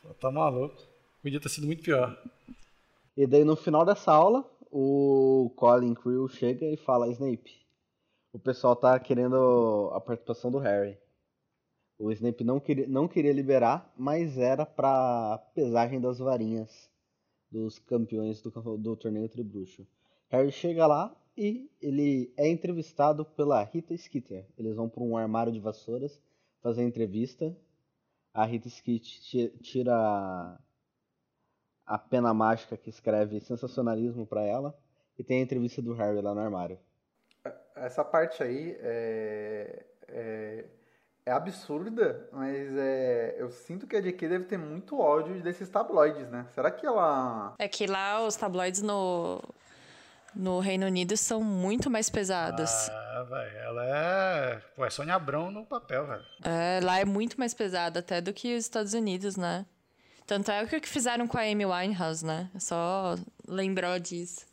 Pô, 0.00 0.14
tá 0.14 0.30
maluco. 0.30 0.80
Podia 1.20 1.40
ter 1.40 1.48
sido 1.48 1.66
muito 1.66 1.82
pior. 1.82 2.16
E 3.16 3.26
daí 3.26 3.44
no 3.44 3.56
final 3.56 3.84
dessa 3.84 4.12
aula, 4.12 4.48
o 4.70 5.52
Colin 5.56 5.94
Crew 5.94 6.28
chega 6.28 6.66
e 6.66 6.76
fala, 6.76 7.08
Snape, 7.08 7.66
o 8.32 8.38
pessoal 8.38 8.76
tá 8.76 8.96
querendo 9.00 9.90
a 9.92 10.00
participação 10.00 10.52
do 10.52 10.58
Harry. 10.58 10.96
O 11.98 12.10
Snape 12.10 12.42
não 12.42 12.58
queria, 12.58 12.86
não 12.88 13.06
queria 13.06 13.32
liberar, 13.32 13.92
mas 13.96 14.36
era 14.36 14.66
pra 14.66 15.38
pesagem 15.54 16.00
das 16.00 16.18
varinhas 16.18 16.90
dos 17.50 17.78
campeões 17.78 18.42
do, 18.42 18.50
do 18.76 18.96
torneio 18.96 19.28
Tribruxo. 19.28 19.86
Harry 20.28 20.50
chega 20.50 20.86
lá 20.86 21.14
e 21.36 21.70
ele 21.80 22.32
é 22.36 22.48
entrevistado 22.48 23.24
pela 23.24 23.62
Rita 23.62 23.96
Skeeter. 23.96 24.46
Eles 24.58 24.74
vão 24.74 24.88
para 24.88 25.02
um 25.02 25.16
armário 25.16 25.52
de 25.52 25.60
vassouras 25.60 26.20
fazer 26.60 26.82
entrevista. 26.82 27.56
A 28.32 28.44
Rita 28.44 28.68
Skeeter 28.68 29.56
tira 29.60 30.58
a 31.86 31.98
pena 31.98 32.34
mágica 32.34 32.76
que 32.76 32.90
escreve 32.90 33.40
sensacionalismo 33.40 34.26
para 34.26 34.42
ela 34.42 34.76
e 35.18 35.22
tem 35.22 35.38
a 35.38 35.42
entrevista 35.42 35.80
do 35.80 35.94
Harry 35.94 36.20
lá 36.20 36.34
no 36.34 36.40
armário. 36.40 36.78
Essa 37.76 38.04
parte 38.04 38.42
aí 38.42 38.76
é, 38.80 39.86
é, 40.08 40.64
é 41.26 41.32
absurda, 41.32 42.28
mas 42.30 42.76
é, 42.76 43.36
eu 43.38 43.50
sinto 43.50 43.86
que 43.86 43.96
a 43.96 44.00
JK 44.00 44.28
deve 44.28 44.44
ter 44.44 44.58
muito 44.58 44.98
ódio 45.00 45.40
desses 45.42 45.68
tabloides, 45.68 46.28
né? 46.28 46.46
Será 46.54 46.70
que 46.70 46.86
ela. 46.86 47.54
É 47.58 47.66
que 47.66 47.86
lá 47.86 48.26
os 48.26 48.36
tabloides 48.36 48.82
no, 48.82 49.42
no 50.34 50.60
Reino 50.60 50.86
Unido 50.86 51.16
são 51.16 51.42
muito 51.42 51.90
mais 51.90 52.10
pesados. 52.10 52.70
Ah, 52.90 53.26
velho, 53.28 53.56
ela 53.58 53.84
é. 53.86 54.62
Pô, 54.76 54.84
é 54.84 54.90
Sônia 54.90 55.14
Abrão 55.14 55.50
no 55.50 55.64
papel, 55.64 56.06
velho. 56.06 56.24
É, 56.44 56.80
lá 56.82 56.98
é 56.98 57.06
muito 57.06 57.38
mais 57.38 57.54
pesada 57.54 58.00
até 58.00 58.20
do 58.20 58.32
que 58.32 58.54
os 58.54 58.64
Estados 58.64 58.92
Unidos, 58.92 59.36
né? 59.36 59.64
Tanto 60.26 60.50
é 60.50 60.62
o 60.62 60.66
que 60.66 60.80
fizeram 60.88 61.26
com 61.26 61.38
a 61.38 61.42
Amy 61.42 61.64
Winehouse, 61.64 62.24
né? 62.24 62.50
Só 62.58 63.14
lembrou 63.46 63.98
disso. 63.98 64.46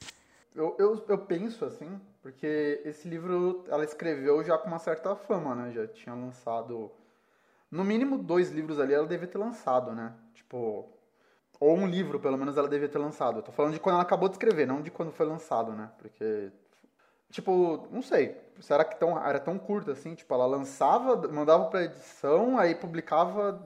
Eu, 0.55 0.75
eu, 0.77 1.05
eu 1.07 1.17
penso 1.17 1.63
assim, 1.65 1.99
porque 2.21 2.81
esse 2.85 3.07
livro 3.07 3.65
ela 3.67 3.83
escreveu 3.83 4.43
já 4.43 4.57
com 4.57 4.67
uma 4.67 4.79
certa 4.79 5.15
fama, 5.15 5.55
né? 5.55 5.71
Já 5.71 5.87
tinha 5.87 6.13
lançado. 6.13 6.91
No 7.69 7.83
mínimo 7.83 8.17
dois 8.17 8.51
livros 8.51 8.79
ali 8.79 8.93
ela 8.93 9.07
devia 9.07 9.27
ter 9.27 9.37
lançado, 9.37 9.93
né? 9.93 10.13
Tipo. 10.33 10.87
Ou 11.59 11.77
um 11.77 11.85
livro, 11.87 12.19
pelo 12.19 12.37
menos, 12.39 12.57
ela 12.57 12.67
devia 12.67 12.89
ter 12.89 12.97
lançado. 12.97 13.37
Eu 13.37 13.43
tô 13.43 13.51
falando 13.51 13.73
de 13.73 13.79
quando 13.79 13.93
ela 13.93 14.03
acabou 14.03 14.27
de 14.27 14.33
escrever, 14.33 14.65
não 14.65 14.81
de 14.81 14.89
quando 14.89 15.11
foi 15.11 15.25
lançado, 15.25 15.73
né? 15.73 15.91
Porque. 15.97 16.51
Tipo, 17.29 17.87
não 17.91 18.01
sei. 18.01 18.35
Será 18.59 18.83
que 18.83 18.99
tão, 18.99 19.17
era 19.23 19.39
tão 19.39 19.57
curta 19.57 19.91
assim? 19.91 20.15
Tipo, 20.15 20.33
ela 20.33 20.45
lançava, 20.45 21.27
mandava 21.27 21.65
pra 21.69 21.83
edição, 21.83 22.57
aí 22.57 22.75
publicava 22.75 23.63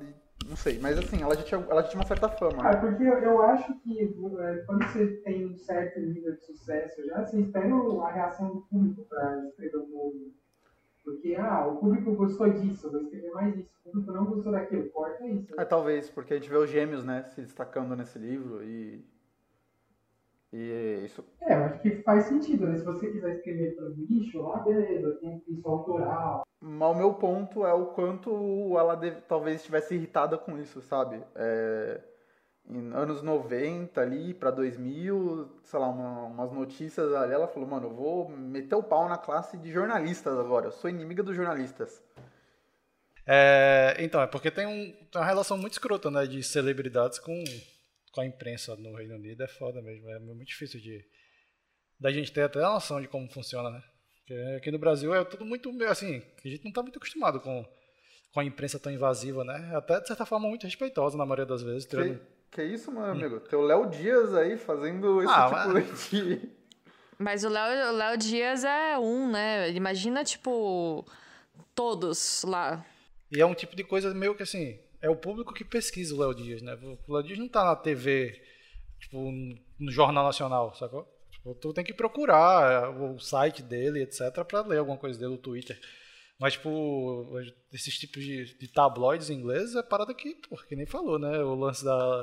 não 0.47 0.55
sei, 0.55 0.79
mas 0.79 0.97
assim, 0.97 1.21
ela 1.21 1.35
já 1.35 1.43
tinha, 1.43 1.59
ela 1.69 1.81
já 1.81 1.89
tinha 1.89 1.99
uma 1.99 2.07
certa 2.07 2.29
fama. 2.29 2.69
Ah, 2.69 2.77
porque 2.77 3.03
eu, 3.03 3.17
eu 3.17 3.41
acho 3.41 3.73
que 3.79 4.01
é, 4.03 4.55
quando 4.65 4.85
você 4.85 5.07
tem 5.23 5.45
um 5.45 5.57
certo 5.57 5.99
nível 5.99 6.35
de 6.35 6.45
sucesso 6.45 7.05
já, 7.05 7.25
você 7.25 7.41
espera 7.41 7.67
a 7.67 8.11
reação 8.11 8.49
do 8.49 8.61
público 8.61 9.05
para 9.09 9.45
escrever 9.47 9.77
um 9.77 9.87
novo. 9.87 10.33
Porque, 11.03 11.35
ah, 11.35 11.67
o 11.67 11.77
público 11.77 12.15
gostou 12.15 12.49
disso, 12.49 12.91
vou 12.91 13.01
escrever 13.01 13.31
mais 13.31 13.55
isso. 13.55 13.69
O 13.85 13.91
público 13.91 14.11
não 14.11 14.25
gostou 14.25 14.51
daquilo, 14.51 14.89
corta 14.89 15.25
isso. 15.27 15.53
É, 15.59 15.65
talvez, 15.65 16.09
porque 16.09 16.33
a 16.33 16.37
gente 16.37 16.49
vê 16.49 16.57
os 16.57 16.69
gêmeos, 16.69 17.03
né, 17.03 17.23
se 17.23 17.41
destacando 17.41 17.95
nesse 17.95 18.17
livro 18.17 18.63
e 18.63 19.05
e 20.57 21.05
isso... 21.05 21.21
É, 21.41 21.53
eu 21.53 21.63
acho 21.65 21.81
que 21.81 22.01
faz 22.01 22.25
sentido, 22.25 22.65
né? 22.65 22.77
Se 22.77 22.85
você 22.85 23.11
quiser 23.11 23.35
escrever 23.35 23.75
para 23.75 23.87
o 23.87 23.93
bicho, 23.93 24.41
lá 24.41 24.59
beleza, 24.59 25.17
tem 25.19 25.43
isso 25.49 25.67
autoral. 25.67 26.43
Mas 26.61 26.95
o 26.95 26.97
meu 26.97 27.13
ponto 27.15 27.65
é 27.65 27.73
o 27.73 27.87
quanto 27.87 28.77
ela 28.79 28.95
deve, 28.95 29.19
talvez 29.27 29.57
estivesse 29.57 29.95
irritada 29.95 30.37
com 30.37 30.57
isso, 30.57 30.81
sabe? 30.81 31.21
É, 31.35 31.99
em 32.69 32.93
anos 32.93 33.21
90 33.21 33.99
ali 33.99 34.33
para 34.33 34.49
2000, 34.49 35.59
sei 35.63 35.77
lá, 35.77 35.89
uma, 35.89 36.23
umas 36.23 36.51
notícias 36.53 37.13
ali, 37.13 37.33
ela 37.33 37.49
falou, 37.49 37.67
mano, 37.67 37.87
eu 37.87 37.93
vou 37.93 38.29
meter 38.29 38.75
o 38.75 38.83
pau 38.83 39.09
na 39.09 39.17
classe 39.17 39.57
de 39.57 39.69
jornalistas 39.69 40.39
agora, 40.39 40.67
eu 40.67 40.71
sou 40.71 40.89
inimiga 40.89 41.21
dos 41.21 41.35
jornalistas. 41.35 42.01
É, 43.27 43.97
então, 43.99 44.21
é 44.21 44.27
porque 44.27 44.49
tem, 44.49 44.65
um, 44.65 44.91
tem 45.11 45.21
uma 45.21 45.25
relação 45.25 45.57
muito 45.57 45.73
escrota, 45.73 46.09
né, 46.09 46.25
de 46.25 46.41
celebridades 46.41 47.19
com 47.19 47.43
com 48.15 48.21
a 48.21 48.25
imprensa 48.25 48.75
no 48.77 48.95
Reino 48.95 49.15
Unido 49.15 49.43
é 49.43 49.47
foda 49.47 49.81
mesmo. 49.81 50.09
É 50.09 50.17
muito 50.19 50.47
difícil 50.47 50.79
de 50.79 51.05
da 51.99 52.11
gente 52.11 52.31
ter 52.31 52.43
até 52.43 52.59
a 52.59 52.69
noção 52.69 53.01
de 53.01 53.07
como 53.07 53.29
funciona, 53.29 53.69
né? 53.69 53.83
Porque 54.17 54.33
aqui 54.57 54.71
no 54.71 54.79
Brasil 54.79 55.13
é 55.13 55.23
tudo 55.23 55.45
muito 55.45 55.69
assim, 55.83 56.21
a 56.43 56.47
gente 56.47 56.63
não 56.63 56.69
está 56.69 56.81
muito 56.81 56.97
acostumado 56.97 57.39
com, 57.39 57.65
com 58.33 58.39
a 58.39 58.43
imprensa 58.43 58.79
tão 58.79 58.91
invasiva, 58.91 59.43
né? 59.43 59.71
Até 59.75 59.99
de 59.99 60.07
certa 60.07 60.25
forma 60.25 60.47
muito 60.47 60.63
respeitosa 60.63 61.17
na 61.17 61.25
maioria 61.25 61.45
das 61.45 61.61
vezes. 61.61 61.85
Que, 61.85 62.19
que 62.51 62.63
isso, 62.63 62.91
meu 62.91 63.03
amigo? 63.03 63.35
Hum. 63.35 63.39
Tem 63.41 63.59
o 63.59 63.61
Léo 63.61 63.89
Dias 63.89 64.33
aí 64.33 64.57
fazendo 64.57 65.21
esse 65.21 65.31
ah, 65.31 65.45
tipo 65.47 65.73
mas... 65.73 66.09
de. 66.09 66.49
Mas 67.17 67.43
o 67.43 67.49
Léo, 67.49 67.93
o 67.93 67.97
Léo 67.97 68.17
Dias 68.17 68.63
é 68.63 68.97
um, 68.97 69.29
né? 69.31 69.71
Imagina, 69.71 70.23
tipo, 70.23 71.05
todos 71.73 72.43
lá. 72.43 72.85
E 73.31 73.39
é 73.39 73.45
um 73.45 73.53
tipo 73.53 73.75
de 73.75 73.83
coisa 73.83 74.13
meio 74.13 74.35
que 74.35 74.43
assim, 74.43 74.77
é 75.05 75.09
o 75.09 75.15
público 75.15 75.53
que 75.53 75.63
pesquisa 75.63 76.15
o 76.15 76.17
Léo 76.17 76.33
Dias, 76.33 76.63
né? 76.63 76.73
O 77.07 77.13
Léo 77.13 77.23
Dias 77.23 77.37
não 77.37 77.47
tá 77.47 77.63
na 77.63 77.75
TV, 77.75 78.41
tipo, 78.99 79.31
no 79.79 79.91
Jornal 79.91 80.23
Nacional, 80.23 80.73
sacou? 80.73 81.07
Tipo, 81.31 81.53
tu 81.53 81.73
tem 81.73 81.83
que 81.83 81.93
procurar 81.93 82.85
é, 82.85 82.87
o 82.87 83.19
site 83.19 83.61
dele, 83.61 84.01
etc, 84.01 84.43
para 84.43 84.65
ler 84.65 84.79
alguma 84.79 84.97
coisa 84.97 85.19
dele, 85.19 85.33
no 85.33 85.37
Twitter. 85.37 85.79
Mas, 86.39 86.53
tipo, 86.53 87.31
esses 87.71 87.97
tipos 87.99 88.23
de, 88.23 88.57
de 88.57 88.67
tabloides 88.67 89.29
ingleses 89.29 89.75
é 89.75 89.83
parada 89.83 90.13
que, 90.13 90.35
porque 90.49 90.75
nem 90.75 90.87
falou, 90.87 91.19
né? 91.19 91.37
O 91.43 91.53
lance 91.53 91.85
da, 91.85 92.21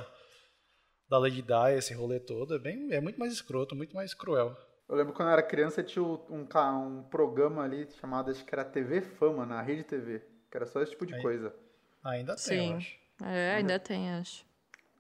da 1.08 1.18
Lady 1.18 1.40
Di, 1.40 1.76
esse 1.78 1.94
rolê 1.94 2.18
todo, 2.18 2.56
é, 2.56 2.58
bem, 2.58 2.92
é 2.92 3.00
muito 3.00 3.18
mais 3.18 3.32
escroto, 3.32 3.76
muito 3.76 3.94
mais 3.94 4.12
cruel. 4.12 4.56
Eu 4.88 4.96
lembro 4.96 5.12
quando 5.12 5.28
eu 5.28 5.34
era 5.34 5.42
criança, 5.42 5.84
tinha 5.84 6.02
um, 6.02 6.26
um 6.28 7.02
programa 7.04 7.62
ali 7.62 7.88
chamado, 7.92 8.32
acho 8.32 8.44
que 8.44 8.52
era 8.52 8.64
TV 8.64 9.00
Fama, 9.02 9.46
na 9.46 9.62
Rede 9.62 9.84
TV, 9.84 10.18
que 10.50 10.56
era 10.56 10.66
só 10.66 10.82
esse 10.82 10.90
tipo 10.90 11.06
de 11.06 11.14
Aí. 11.14 11.22
coisa. 11.22 11.61
Ainda 12.04 12.34
tem, 12.34 12.68
Sim. 12.68 12.74
acho. 12.74 12.96
É, 13.24 13.56
ainda 13.56 13.78
tem, 13.78 14.10
acho. 14.10 14.44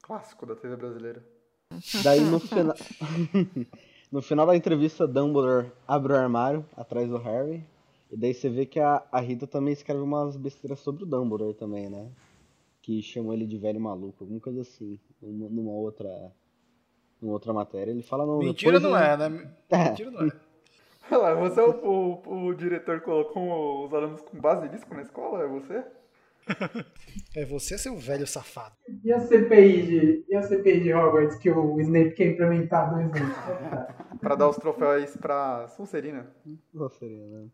Clássico 0.02 0.46
da 0.46 0.54
TV 0.54 0.76
brasileira. 0.76 1.24
Daí 2.04 2.20
no 2.20 2.38
final. 2.40 2.76
no 4.10 4.22
final 4.22 4.46
da 4.46 4.56
entrevista, 4.56 5.06
Dumbledore 5.06 5.72
abre 5.86 6.12
o 6.12 6.16
armário 6.16 6.64
atrás 6.76 7.08
do 7.08 7.18
Harry. 7.18 7.64
E 8.10 8.16
daí 8.16 8.34
você 8.34 8.48
vê 8.48 8.66
que 8.66 8.78
a, 8.78 9.02
a 9.10 9.20
Rita 9.20 9.46
também 9.46 9.72
escreve 9.72 10.00
umas 10.00 10.36
besteiras 10.36 10.80
sobre 10.80 11.02
o 11.02 11.06
Dumbledore 11.06 11.54
também, 11.54 11.88
né? 11.88 12.10
Que 12.82 13.02
chamou 13.02 13.32
ele 13.32 13.46
de 13.46 13.56
velho 13.58 13.80
maluco, 13.80 14.22
alguma 14.22 14.40
coisa 14.40 14.60
assim. 14.60 15.00
Numa, 15.20 15.48
numa 15.48 15.72
outra. 15.72 16.08
Numa 17.20 17.32
outra 17.32 17.52
matéria. 17.52 17.90
Ele 17.90 18.02
fala 18.02 18.26
no. 18.26 18.38
Mentira 18.38 18.78
não 18.78 18.96
é, 18.96 19.16
né? 19.16 19.28
Mentira 19.70 20.10
não 20.10 20.26
é. 20.26 20.30
Olha 21.10 21.18
lá, 21.18 21.34
você 21.34 21.60
é 21.60 21.64
o, 21.64 22.22
o, 22.24 22.46
o 22.46 22.54
diretor 22.54 23.00
colocou 23.00 23.86
os 23.86 23.92
alunos 23.92 24.22
com 24.22 24.38
basilisco 24.38 24.94
na 24.94 25.02
escola? 25.02 25.42
É 25.42 25.48
você? 25.48 25.84
É 27.36 27.44
você, 27.44 27.76
seu 27.78 27.96
velho 27.96 28.26
safado. 28.26 28.74
E 29.04 29.12
a 29.12 29.20
CPI 29.20 29.82
de, 29.82 30.24
e 30.28 30.34
a 30.34 30.42
CPI 30.42 30.80
de 30.80 30.92
Hogwarts 30.94 31.36
que 31.36 31.50
o 31.50 31.80
Snape 31.80 32.12
quer 32.14 32.32
implementar 32.32 32.90
dois 32.94 33.10
anos? 33.12 33.36
Pra 34.20 34.34
dar 34.34 34.48
os 34.48 34.56
troféus 34.56 35.16
pra 35.16 35.66
Sonserina. 35.68 36.30
Sonserina. 36.72 37.46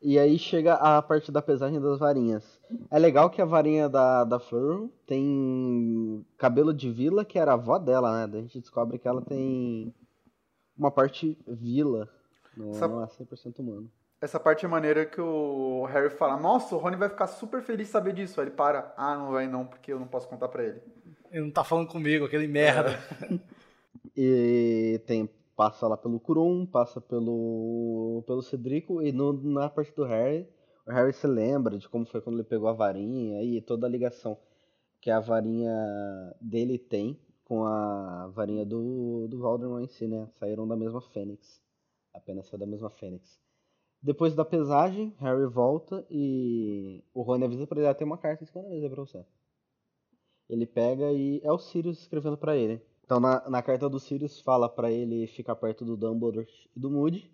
E 0.00 0.18
aí 0.18 0.38
chega 0.38 0.74
a 0.74 1.00
parte 1.02 1.32
da 1.32 1.40
pesagem 1.42 1.80
das 1.80 1.98
varinhas. 1.98 2.60
É 2.90 2.98
legal 2.98 3.30
que 3.30 3.40
a 3.42 3.44
varinha 3.44 3.88
da, 3.88 4.22
da 4.24 4.38
Fleur 4.38 4.88
tem 5.06 6.24
cabelo 6.36 6.72
de 6.72 6.90
vila, 6.90 7.24
que 7.24 7.38
era 7.38 7.52
a 7.52 7.54
avó 7.54 7.78
dela, 7.78 8.26
né? 8.26 8.38
A 8.38 8.40
gente 8.42 8.60
descobre 8.60 8.98
que 8.98 9.08
ela 9.08 9.22
tem 9.22 9.92
uma 10.76 10.90
parte 10.90 11.36
vila, 11.46 12.08
não, 12.56 12.70
Essa- 12.70 12.86
não 12.86 13.02
é 13.02 13.06
100% 13.06 13.58
humano. 13.60 13.90
Essa 14.20 14.40
parte 14.40 14.64
é 14.64 14.68
maneira 14.68 15.06
que 15.06 15.20
o 15.20 15.84
Harry 15.84 16.10
fala, 16.10 16.36
nossa, 16.36 16.74
o 16.74 16.78
Rony 16.78 16.96
vai 16.96 17.08
ficar 17.08 17.28
super 17.28 17.62
feliz 17.62 17.86
de 17.86 17.92
saber 17.92 18.12
disso. 18.12 18.40
Aí 18.40 18.48
ele 18.48 18.54
para, 18.54 18.92
ah, 18.96 19.16
não 19.16 19.30
vai 19.30 19.46
não, 19.46 19.64
porque 19.64 19.92
eu 19.92 19.98
não 19.98 20.08
posso 20.08 20.28
contar 20.28 20.48
pra 20.48 20.64
ele. 20.64 20.80
Ele 21.30 21.42
não 21.42 21.50
tá 21.50 21.62
falando 21.62 21.88
comigo, 21.88 22.24
aquele 22.24 22.48
merda. 22.48 22.98
E 24.20 25.00
tem 25.06 25.28
passa 25.54 25.86
lá 25.86 25.96
pelo 25.96 26.18
Kurum, 26.18 26.66
passa 26.66 27.00
pelo 27.00 28.24
pelo 28.26 28.42
Cedrico 28.42 29.00
e 29.00 29.12
no, 29.12 29.32
na 29.32 29.68
parte 29.68 29.94
do 29.94 30.04
Harry, 30.04 30.48
o 30.84 30.90
Harry 30.90 31.12
se 31.12 31.26
lembra 31.26 31.78
de 31.78 31.88
como 31.88 32.04
foi 32.04 32.20
quando 32.20 32.36
ele 32.36 32.48
pegou 32.48 32.68
a 32.68 32.72
varinha 32.72 33.42
e 33.42 33.60
toda 33.60 33.86
a 33.86 33.90
ligação 33.90 34.36
que 35.00 35.10
a 35.10 35.20
varinha 35.20 35.72
dele 36.40 36.78
tem 36.78 37.16
com 37.44 37.64
a 37.64 38.28
varinha 38.28 38.64
do, 38.64 39.26
do 39.28 39.38
Voldemort 39.38 39.84
em 39.84 39.88
si, 39.88 40.06
né? 40.06 40.28
Saíram 40.34 40.66
da 40.66 40.76
mesma 40.76 41.00
Fênix. 41.00 41.62
Apenas 42.12 42.46
saiu 42.46 42.58
da 42.58 42.66
mesma 42.66 42.90
Fênix. 42.90 43.40
Depois 44.00 44.34
da 44.34 44.44
pesagem, 44.44 45.14
Harry 45.18 45.46
volta 45.46 46.06
e 46.08 47.02
o 47.12 47.22
Rony 47.22 47.44
avisa 47.44 47.66
pra 47.66 47.78
ele, 47.78 47.88
ah, 47.88 47.94
tem 47.94 48.06
uma 48.06 48.18
carta 48.18 48.44
em 48.44 48.46
cima 48.46 48.62
da 48.62 48.68
mesa 48.68 48.88
pra 48.88 49.02
você. 49.02 49.24
Ele 50.48 50.66
pega 50.66 51.12
e 51.12 51.40
é 51.42 51.52
o 51.52 51.58
Sirius 51.58 51.98
escrevendo 52.00 52.38
pra 52.38 52.56
ele. 52.56 52.80
Então 53.04 53.18
na, 53.18 53.48
na 53.48 53.62
carta 53.62 53.88
do 53.88 53.98
Sirius 53.98 54.40
fala 54.40 54.68
pra 54.68 54.90
ele 54.90 55.26
ficar 55.26 55.56
perto 55.56 55.84
do 55.84 55.96
Dumbledore 55.96 56.46
e 56.76 56.78
do 56.78 56.90
Moody 56.90 57.30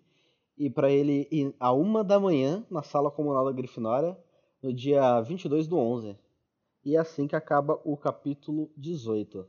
e 0.57 0.69
pra 0.69 0.89
ele 0.89 1.27
ir 1.31 1.53
a 1.59 1.71
uma 1.71 2.03
da 2.03 2.19
manhã 2.19 2.65
na 2.69 2.81
sala 2.81 3.11
comunal 3.11 3.45
da 3.45 3.51
Grifinória 3.51 4.17
no 4.61 4.73
dia 4.73 5.21
22 5.21 5.67
do 5.67 5.77
11. 5.77 6.17
E 6.83 6.95
é 6.95 6.99
assim 6.99 7.27
que 7.27 7.35
acaba 7.35 7.79
o 7.83 7.97
capítulo 7.97 8.71
18. 8.77 9.47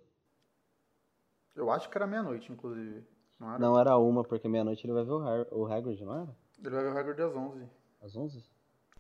Eu 1.55 1.71
acho 1.71 1.89
que 1.89 1.97
era 1.97 2.07
meia-noite, 2.07 2.53
inclusive. 2.53 3.07
Não 3.39 3.51
era? 3.51 3.59
Não 3.59 3.79
era 3.79 3.97
uma, 3.97 4.25
porque 4.25 4.49
meia-noite 4.49 4.87
ele 4.87 4.93
vai 4.93 5.05
ver 5.05 5.13
o, 5.13 5.19
Har 5.19 5.47
o 5.53 5.67
Hagrid, 5.67 6.05
não 6.05 6.15
era? 6.15 6.37
Ele 6.61 6.71
vai 6.75 6.85
ver 6.85 6.93
o 6.93 6.99
Hagrid 6.99 7.23
às 7.23 7.35
11. 7.37 7.69
Às 8.03 8.17
11? 8.17 8.45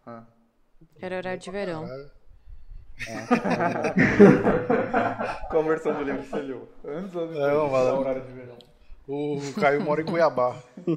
É. 0.06 0.22
Era 1.00 1.16
horário 1.16 1.40
de 1.40 1.50
verão. 1.50 1.84
Qual 5.50 5.62
a 5.62 5.66
versão 5.68 5.94
do 5.94 6.02
livro 6.02 6.22
que 6.22 6.28
você 6.28 6.40
leu? 6.40 6.68
Antes 6.84 7.14
ou 7.14 7.28
depois? 7.28 7.52
Não, 7.52 7.70
mas- 7.70 7.86
horário 7.94 8.22
de 8.24 8.32
verão. 8.32 8.56
O 9.08 9.38
Caio 9.60 9.82
mora 9.82 10.02
em 10.02 10.06
Cuiabá. 10.06 10.56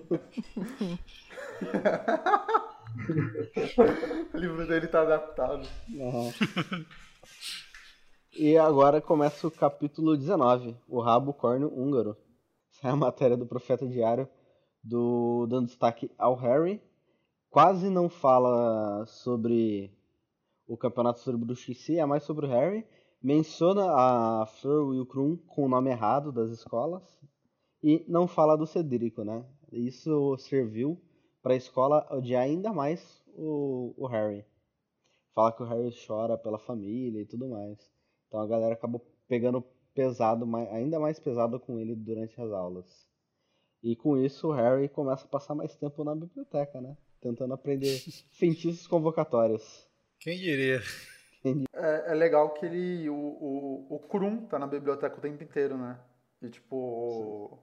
O 4.33 4.37
livro 4.37 4.67
dele 4.67 4.87
tá 4.87 5.01
adaptado. 5.01 5.67
Aham. 5.99 6.33
e 8.35 8.57
agora 8.57 8.99
começa 8.99 9.45
o 9.47 9.51
capítulo 9.51 10.17
19, 10.17 10.75
o 10.87 10.99
rabo 10.99 11.33
córneo 11.33 11.71
húngaro. 11.73 12.17
Essa 12.73 12.87
é 12.87 12.91
a 12.91 12.95
matéria 12.95 13.37
do 13.37 13.45
Profeta 13.45 13.87
Diário, 13.87 14.27
do, 14.83 15.48
dando 15.48 15.67
destaque 15.67 16.12
ao 16.17 16.36
Harry. 16.36 16.81
Quase 17.50 17.89
não 17.89 18.09
fala 18.09 19.05
sobre 19.05 19.91
o 20.67 20.77
campeonato 20.77 21.19
sobre 21.19 21.43
bruxice, 21.43 21.98
é 21.98 22.05
mais 22.05 22.24
sobre 22.24 22.45
o 22.45 22.50
Harry. 22.50 22.86
Menciona 23.21 23.91
a 23.91 24.45
Fleur 24.45 24.93
e 24.93 25.00
o 25.00 25.05
Krum 25.05 25.38
com 25.48 25.65
o 25.65 25.69
nome 25.69 25.89
errado 25.89 26.31
das 26.31 26.50
escolas. 26.51 27.03
E 27.83 28.05
não 28.07 28.27
fala 28.27 28.55
do 28.55 28.67
Cedrico, 28.67 29.24
né? 29.24 29.45
Isso 29.71 30.38
serviu 30.38 31.01
para 31.41 31.53
a 31.53 31.57
escola 31.57 32.07
odiar 32.12 32.43
ainda 32.43 32.71
mais 32.74 33.24
o, 33.36 33.93
o 33.98 34.07
Harry 34.07 34.45
fala 35.39 35.53
que 35.53 35.63
o 35.63 35.65
Harry 35.65 35.95
chora 36.06 36.38
pela 36.38 36.60
família 36.60 37.21
e 37.21 37.25
tudo 37.25 37.47
mais. 37.47 37.80
Então 38.27 38.41
a 38.41 38.47
galera 38.47 38.73
acabou 38.73 38.99
pegando 39.25 39.63
pesado, 39.93 40.45
ainda 40.69 40.99
mais 40.99 41.17
pesado 41.17 41.58
com 41.58 41.80
ele 41.80 41.95
durante 41.95 42.39
as 42.41 42.51
aulas. 42.51 43.09
E 43.81 43.95
com 43.95 44.17
isso 44.17 44.49
o 44.49 44.51
Harry 44.51 44.89
começa 44.89 45.25
a 45.25 45.29
passar 45.29 45.55
mais 45.55 45.75
tempo 45.75 46.03
na 46.03 46.13
biblioteca, 46.15 46.81
né? 46.81 46.97
Tentando 47.21 47.53
aprender 47.53 47.99
feitiços 48.31 48.85
convocatórios. 48.87 49.87
Quem 50.19 50.37
diria? 50.37 50.81
É, 51.73 52.11
é 52.11 52.13
legal 52.13 52.49
que 52.53 52.65
ele. 52.65 53.09
O, 53.09 53.15
o, 53.15 53.87
o 53.95 53.99
Krum 53.99 54.45
tá 54.47 54.59
na 54.59 54.67
biblioteca 54.67 55.17
o 55.17 55.21
tempo 55.21 55.41
inteiro, 55.41 55.77
né? 55.77 55.97
E 56.41 56.49
tipo. 56.49 57.57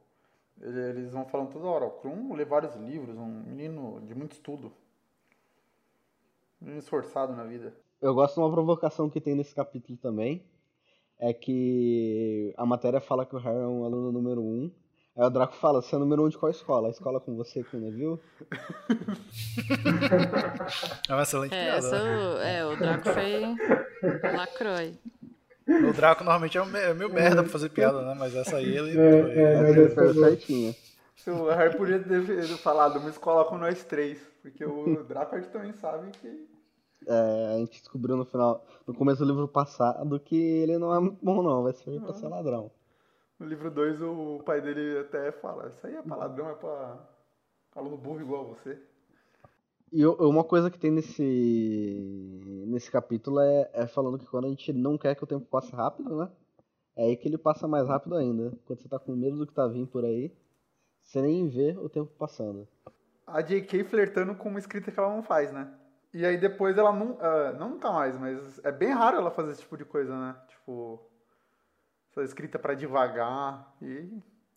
ele- 0.61 0.81
eles 0.91 1.13
vão 1.13 1.27
falando 1.27 1.53
toda 1.53 1.67
hora. 1.67 1.85
O 1.85 1.91
Krum 1.91 2.33
lê 2.35 2.45
vários 2.47 2.75
livros, 2.77 3.17
um 3.19 3.43
menino 3.43 4.01
de 4.07 4.15
muito 4.15 4.33
estudo. 4.33 4.73
Um 6.61 6.65
menino 6.65 6.79
esforçado 6.81 7.35
na 7.35 7.45
vida. 7.45 7.75
Eu 8.01 8.15
gosto 8.15 8.35
de 8.35 8.41
uma 8.41 8.51
provocação 8.51 9.11
que 9.11 9.21
tem 9.21 9.35
nesse 9.35 9.55
capítulo 9.55 9.99
também. 9.99 10.43
É 11.19 11.33
que 11.33 12.55
a 12.57 12.65
matéria 12.67 13.01
fala 13.01 13.25
que 13.27 13.35
o 13.35 13.39
Harry 13.39 13.59
é 13.59 13.67
um 13.67 13.85
aluno 13.85 14.13
número 14.13 14.43
um. 14.43 14.71
Aí 15.19 15.25
o 15.27 15.31
Draco 15.31 15.55
fala, 15.55 15.81
você 15.81 15.97
é 15.97 15.99
número 15.99 16.25
um 16.25 16.29
de 16.29 16.37
qual 16.37 16.51
escola? 16.51 16.89
A 16.89 16.91
escola 16.91 17.19
com 17.21 17.35
você 17.37 17.63
que 17.65 17.77
não 17.77 17.91
viu? 17.91 18.21
É 21.09 21.13
uma 21.15 21.23
excelente 21.23 21.55
É, 21.55 21.65
piada. 21.65 21.79
essa, 21.79 21.97
é, 21.97 22.67
o 22.67 22.77
Draco 22.77 23.05
foi 23.11 23.57
lacroi. 24.37 24.99
O 25.69 25.93
Draco 25.93 26.23
normalmente 26.23 26.59
é 26.59 26.63
um 26.63 26.67
me- 26.67 26.79
é 26.79 26.95
meio 26.95 27.13
merda 27.13 27.43
pra 27.43 27.51
fazer 27.51 27.71
piada, 27.71 28.03
né? 28.03 28.15
Mas 28.19 28.35
essa 28.37 28.57
aí 28.57 28.77
ele. 28.77 28.91
É, 28.99 29.23
foi- 29.23 29.33
é, 29.33 29.71
Ele 29.71 29.89
foi. 29.89 30.75
Se 31.17 31.31
o 31.31 31.49
Harry 31.49 31.77
podia 31.77 31.99
ter 31.99 32.47
falado 32.59 32.99
uma 32.99 33.11
escola 33.11 33.45
com 33.47 33.59
nós 33.59 33.83
três. 33.85 34.21
Porque 34.43 34.65
o 34.65 35.03
Draco 35.03 35.41
também 35.49 35.73
sabe 35.73 36.11
que. 36.13 36.47
É, 37.09 37.55
a 37.55 37.59
gente 37.59 37.81
descobriu 37.81 38.17
no 38.17 38.25
final, 38.25 38.65
no 38.87 38.95
começo 38.95 39.19
do 39.25 39.27
livro 39.31 39.49
passado, 39.49 40.21
que 40.21 40.37
ele 40.37 40.79
não 40.79 40.95
é 40.95 41.01
muito 41.01 41.19
bom 41.23 41.43
não, 41.43 41.63
vai 41.63 41.73
servir 41.73 42.01
pra 42.01 42.13
ser 42.15 42.29
ladrão. 42.29 42.71
No 43.39 43.47
livro 43.47 43.71
2 43.71 44.01
o 44.03 44.43
pai 44.45 44.61
dele 44.61 45.01
até 45.01 45.31
fala, 45.31 45.69
isso 45.69 45.87
aí 45.87 45.95
é 45.95 46.03
pra 46.03 46.17
ladrão, 46.17 46.49
é 46.49 46.55
pra 46.55 46.99
aluno 47.75 47.97
burro 47.99 48.21
igual 48.21 48.47
você. 48.47 48.81
E 49.93 50.05
uma 50.05 50.43
coisa 50.43 50.71
que 50.71 50.79
tem 50.79 50.91
nesse 50.91 52.65
nesse 52.67 52.91
capítulo 52.91 53.41
é, 53.41 53.71
é 53.73 53.87
falando 53.87 54.19
que 54.19 54.27
quando 54.27 54.47
a 54.47 54.49
gente 54.49 54.73
não 54.73 54.99
quer 54.99 55.15
que 55.15 55.23
o 55.23 55.27
tempo 55.27 55.47
passe 55.47 55.73
rápido, 55.75 56.17
né? 56.17 56.31
É 56.97 57.05
aí 57.05 57.17
que 57.17 57.29
ele 57.29 57.39
passa 57.39 57.69
mais 57.69 57.87
rápido 57.87 58.17
ainda. 58.17 58.53
Quando 58.65 58.81
você 58.81 58.89
tá 58.89 58.99
com 58.99 59.15
medo 59.15 59.37
do 59.37 59.47
que 59.47 59.55
tá 59.55 59.67
vindo 59.69 59.87
por 59.87 60.05
aí, 60.05 60.35
você 61.03 61.21
nem 61.21 61.47
vê 61.47 61.77
o 61.79 61.89
tempo 61.89 62.11
passando. 62.19 62.67
A 63.27 63.43
JK 63.43 63.85
flertando 63.85 64.35
com 64.35 64.49
uma 64.49 64.59
escrita 64.59 64.91
que 64.91 64.99
ela 64.99 65.15
não 65.15 65.23
faz, 65.23 65.53
né? 65.53 65.73
E 66.13 66.25
aí 66.25 66.39
depois 66.39 66.79
ela 66.79 66.93
não, 66.93 67.19
ah, 67.21 67.53
não 67.53 67.71
nunca 67.71 67.93
mais, 67.93 68.19
mas 68.19 68.65
é 68.65 68.73
bem 68.73 68.91
raro 68.91 69.19
ela 69.19 69.31
fazer 69.31 69.53
esse 69.53 69.61
tipo 69.61 69.77
de 69.77 69.85
coisa, 69.85 70.19
né? 70.19 70.37
Tipo, 70.49 71.01
essa 72.17 72.25
escrita 72.25 72.59
pra 72.59 72.75
devagar 72.75 73.77
e 73.83 74.09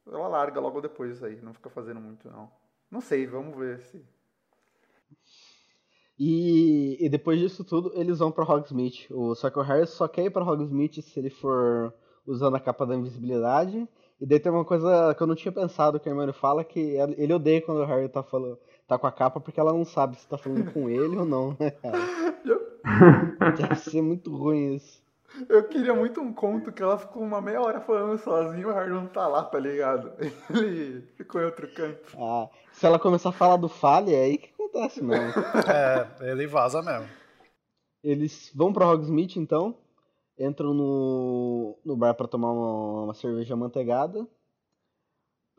ela 0.08 0.28
larga 0.28 0.60
logo 0.60 0.80
depois 0.80 1.16
isso 1.16 1.26
aí, 1.26 1.40
não 1.42 1.54
fica 1.54 1.70
fazendo 1.70 2.00
muito 2.00 2.30
não. 2.30 2.50
Não 2.90 3.02
sei, 3.02 3.28
vamos 3.28 3.56
ver 3.58 3.82
se 3.82 4.04
E, 6.18 6.98
e 7.06 7.10
depois 7.10 7.40
disso 7.40 7.64
tudo, 7.64 7.92
eles 7.94 8.20
vão 8.20 8.32
pra 8.32 8.46
Hogsmeade. 8.46 9.08
O, 9.12 9.36
só 9.36 9.50
que 9.50 9.60
o 9.60 9.62
Harry 9.62 9.86
só 9.86 10.08
quer 10.08 10.26
ir 10.26 10.32
pra 10.32 10.44
Hogsmeade 10.44 11.02
se 11.02 11.20
ele 11.20 11.30
for 11.30 11.94
usando 12.26 12.56
a 12.56 12.60
capa 12.60 12.86
da 12.86 12.96
invisibilidade. 12.96 13.88
E 14.20 14.26
daí 14.26 14.40
tem 14.40 14.52
uma 14.52 14.66
coisa 14.66 15.14
que 15.16 15.24
eu 15.24 15.28
não 15.28 15.36
tinha 15.36 15.52
pensado, 15.52 16.00
que 16.00 16.10
a 16.10 16.12
Hermione 16.12 16.34
fala, 16.34 16.64
que 16.64 16.80
ele 17.18 17.34
odeia 17.34 17.62
quando 17.62 17.80
o 17.80 17.86
Harry 17.86 18.10
tá, 18.10 18.22
falando, 18.22 18.60
tá 18.86 18.98
com 18.98 19.08
a 19.08 19.12
capa, 19.12 19.40
porque 19.40 19.60
ela 19.60 19.72
não 19.72 19.86
sabe 19.86 20.18
se 20.18 20.28
tá 20.28 20.38
falando 20.38 20.74
com 20.74 20.90
ele 20.90 21.16
ou 21.16 21.26
não, 21.26 21.56
né, 21.58 21.72
cara? 21.72 21.98
Deve 23.56 23.76
ser 23.76 24.02
muito 24.02 24.36
ruim 24.36 24.76
isso. 24.76 24.99
Eu 25.48 25.64
queria 25.64 25.94
muito 25.94 26.20
um 26.22 26.34
conto 26.34 26.72
que 26.72 26.82
ela 26.82 26.98
ficou 26.98 27.24
uma 27.24 27.42
meia 27.42 27.62
hora 27.62 27.80
falando 27.82 28.18
sozinha 28.18 28.62
e 28.62 28.66
o 28.66 28.74
Harry 28.74 28.90
não 28.90 29.08
tá 29.08 29.28
lá, 29.28 29.44
tá 29.44 29.60
ligado? 29.60 30.12
Ele 30.50 31.02
ficou 31.16 31.42
em 31.42 31.46
outro 31.46 31.68
canto. 31.74 32.18
Ah, 32.18 32.50
se 32.72 32.86
ela 32.86 33.00
começar 33.00 33.30
a 33.30 33.34
falar 33.34 33.58
do 33.58 33.70
Falha, 33.70 34.12
é 34.12 34.24
aí 34.24 34.38
que 34.38 34.52
acontece 34.54 35.04
mesmo. 35.04 35.34
É, 35.68 36.32
ele 36.32 36.48
vaza 36.48 36.82
mesmo. 36.82 37.08
Eles 38.04 38.52
vão 38.56 38.74
pra 38.74 38.88
Hogsmeade, 38.88 39.40
então. 39.40 39.76
Entram 40.38 40.74
no, 40.74 41.78
no 41.84 41.98
bar 41.98 42.14
pra 42.14 42.28
tomar 42.28 42.52
uma, 42.52 43.04
uma 43.04 43.14
cerveja 43.14 43.56
manteigada. 43.56 44.26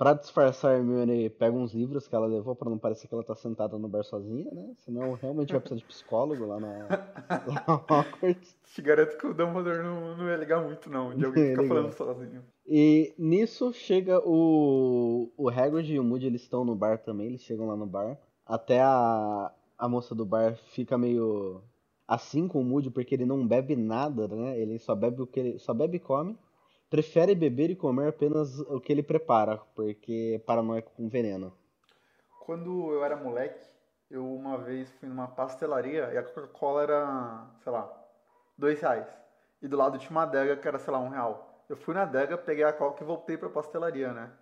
Pra 0.01 0.15
disfarçar, 0.15 0.71
a 0.73 0.79
Hermione 0.79 1.29
pega 1.29 1.55
uns 1.55 1.75
livros 1.75 2.09
que 2.09 2.15
ela 2.15 2.27
levou 2.27 2.57
pra 2.57 2.71
não 2.71 2.79
parecer 2.79 3.07
que 3.07 3.13
ela 3.13 3.23
tá 3.23 3.35
sentada 3.35 3.79
no 3.79 3.87
bar 3.87 4.03
sozinha, 4.03 4.51
né? 4.51 4.73
Senão 4.79 5.13
realmente 5.13 5.53
vai 5.53 5.61
precisar 5.61 5.79
de 5.79 5.85
psicólogo 5.85 6.47
lá 6.47 6.59
na, 6.59 6.89
na 7.29 7.75
Hogwarts. 7.75 8.57
Te 8.65 8.81
garanto 8.81 9.19
que 9.19 9.27
o 9.27 9.35
Dumbledore 9.35 9.83
não, 9.83 10.17
não 10.17 10.27
ia 10.27 10.37
ligar 10.39 10.65
muito 10.65 10.89
não, 10.89 11.15
de 11.15 11.23
alguém 11.23 11.51
ficar 11.51 11.65
falando 11.69 11.93
sozinho. 11.93 12.43
E 12.67 13.13
nisso 13.19 13.75
chega 13.75 14.27
o, 14.27 15.31
o 15.37 15.51
Hagrid 15.51 15.93
e 15.93 16.01
o 16.01 16.03
Moody, 16.03 16.29
eles 16.29 16.41
estão 16.45 16.65
no 16.65 16.75
bar 16.75 16.97
também, 16.97 17.27
eles 17.27 17.43
chegam 17.43 17.67
lá 17.67 17.77
no 17.77 17.85
bar. 17.85 18.17
Até 18.47 18.81
a, 18.81 19.53
a 19.77 19.87
moça 19.87 20.15
do 20.15 20.25
bar 20.25 20.55
fica 20.55 20.97
meio 20.97 21.61
assim 22.09 22.49
com 22.49 22.63
o 22.63 22.65
Moody, 22.65 22.89
porque 22.89 23.15
ele 23.15 23.27
não 23.27 23.47
bebe 23.47 23.77
nada, 23.77 24.27
né? 24.29 24.59
Ele 24.59 24.79
só 24.79 24.95
bebe 24.95 25.21
o 25.21 25.27
que 25.27 25.41
ele 25.41 25.59
só 25.59 25.75
bebe 25.75 25.99
e 25.99 26.01
come. 26.01 26.39
Prefere 26.91 27.37
beber 27.37 27.71
e 27.71 27.77
comer 27.77 28.09
apenas 28.09 28.59
o 28.59 28.81
que 28.81 28.93
ele 28.93 29.03
prepara, 29.03 29.59
porque 29.77 30.33
é 30.35 30.39
paranoico 30.41 30.91
com 30.97 31.09
veneno. 31.09 31.53
Quando 32.41 32.93
eu 32.93 33.05
era 33.05 33.15
moleque, 33.17 33.65
eu 34.11 34.27
uma 34.27 34.59
vez 34.59 34.91
fui 34.99 35.09
numa 35.09 35.29
pastelaria 35.29 36.13
e 36.13 36.19
a 36.19 36.23
Coca-Cola 36.25 36.83
era, 36.83 37.47
sei 37.63 37.71
lá, 37.71 37.89
dois 38.59 38.81
reais. 38.81 39.07
E 39.63 39.69
do 39.69 39.77
lado 39.77 39.99
tinha 39.99 40.11
uma 40.11 40.25
adega 40.25 40.57
que 40.57 40.67
era, 40.67 40.81
sei 40.81 40.93
lá, 40.93 40.99
um 40.99 41.11
real. 41.11 41.65
Eu 41.69 41.77
fui 41.77 41.95
na 41.95 42.03
adega, 42.03 42.37
peguei 42.37 42.65
a 42.65 42.73
Coca 42.73 43.05
e 43.05 43.07
voltei 43.07 43.39
pra 43.39 43.49
pastelaria, 43.49 44.13
né? 44.13 44.33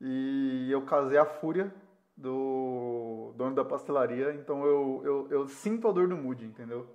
E 0.00 0.68
eu 0.70 0.82
casei 0.86 1.18
a 1.18 1.26
fúria 1.26 1.74
do 2.16 3.32
dono 3.36 3.56
da 3.56 3.64
pastelaria, 3.64 4.32
então 4.34 4.64
eu, 4.64 5.02
eu, 5.04 5.28
eu 5.30 5.48
sinto 5.48 5.88
a 5.88 5.92
dor 5.92 6.06
do 6.06 6.16
Moody, 6.16 6.44
entendeu? 6.44 6.86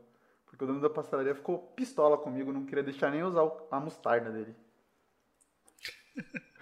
Porque 0.56 0.64
o 0.64 0.68
dono 0.68 0.80
da 0.80 0.90
pastelaria 0.90 1.36
ficou 1.36 1.58
pistola 1.76 2.18
comigo, 2.18 2.54
não 2.54 2.66
queria 2.66 2.84
deixar 2.84 3.12
nem 3.12 3.22
usar 3.22 3.46
a 3.70 3.80
mostarda 3.80 4.32
dele. 4.32 4.56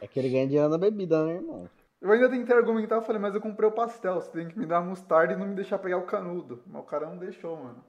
É 0.00 0.06
que 0.06 0.18
ele 0.18 0.28
ganha 0.28 0.46
dinheiro 0.46 0.68
na 0.68 0.76
bebida, 0.76 1.24
né, 1.24 1.36
irmão? 1.36 1.70
Eu 1.98 2.12
ainda 2.12 2.28
tentei 2.28 2.54
argumentar, 2.54 2.96
eu 2.96 3.02
falei, 3.02 3.22
mas 3.22 3.34
eu 3.34 3.40
comprei 3.40 3.66
o 3.66 3.72
pastel, 3.72 4.16
você 4.16 4.30
tem 4.32 4.48
que 4.48 4.58
me 4.58 4.66
dar 4.66 4.78
a 4.78 4.82
mostarda 4.82 5.32
e 5.32 5.36
não 5.36 5.46
me 5.46 5.54
deixar 5.54 5.78
pegar 5.78 5.96
o 5.96 6.04
canudo. 6.04 6.62
Mas 6.66 6.82
o 6.82 6.84
cara 6.84 7.08
não 7.08 7.16
deixou, 7.16 7.56
mano. 7.56 7.82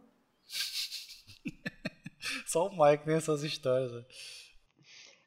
Só 2.47 2.67
o 2.67 2.69
Mike 2.69 3.03
tem 3.03 3.15
essas 3.15 3.43
histórias. 3.43 3.91
Né? 3.91 4.05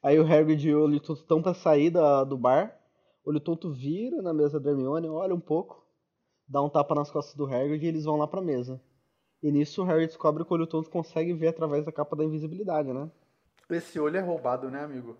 Aí 0.01 0.19
o 0.19 0.25
Hagrid 0.25 0.67
e 0.67 0.73
o 0.73 0.85
Olho 0.85 0.99
Tonto 0.99 1.21
estão 1.21 1.43
pra 1.43 1.53
sair 1.53 1.91
da, 1.91 2.23
do 2.23 2.35
bar. 2.35 2.75
O 3.23 3.29
Olho 3.29 3.39
Tonto 3.39 3.71
vira 3.71 4.23
na 4.23 4.33
mesa 4.33 4.59
da 4.59 4.71
Hermione, 4.71 5.09
olha 5.09 5.35
um 5.35 5.39
pouco, 5.39 5.85
dá 6.47 6.59
um 6.59 6.69
tapa 6.69 6.95
nas 6.95 7.11
costas 7.11 7.35
do 7.35 7.45
Hagrid 7.45 7.85
e 7.85 7.87
eles 7.87 8.05
vão 8.05 8.17
lá 8.17 8.27
pra 8.27 8.41
mesa. 8.41 8.81
E 9.41 9.51
nisso 9.51 9.81
o 9.81 9.85
Harry 9.85 10.05
descobre 10.05 10.43
que 10.43 10.51
o 10.51 10.55
Olho 10.55 10.67
Tonto 10.67 10.89
consegue 10.89 11.33
ver 11.33 11.47
através 11.47 11.85
da 11.85 11.91
capa 11.91 12.15
da 12.15 12.25
invisibilidade, 12.25 12.91
né? 12.91 13.09
Esse 13.69 13.99
olho 13.99 14.17
é 14.17 14.19
roubado, 14.19 14.69
né, 14.69 14.83
amigo? 14.83 15.15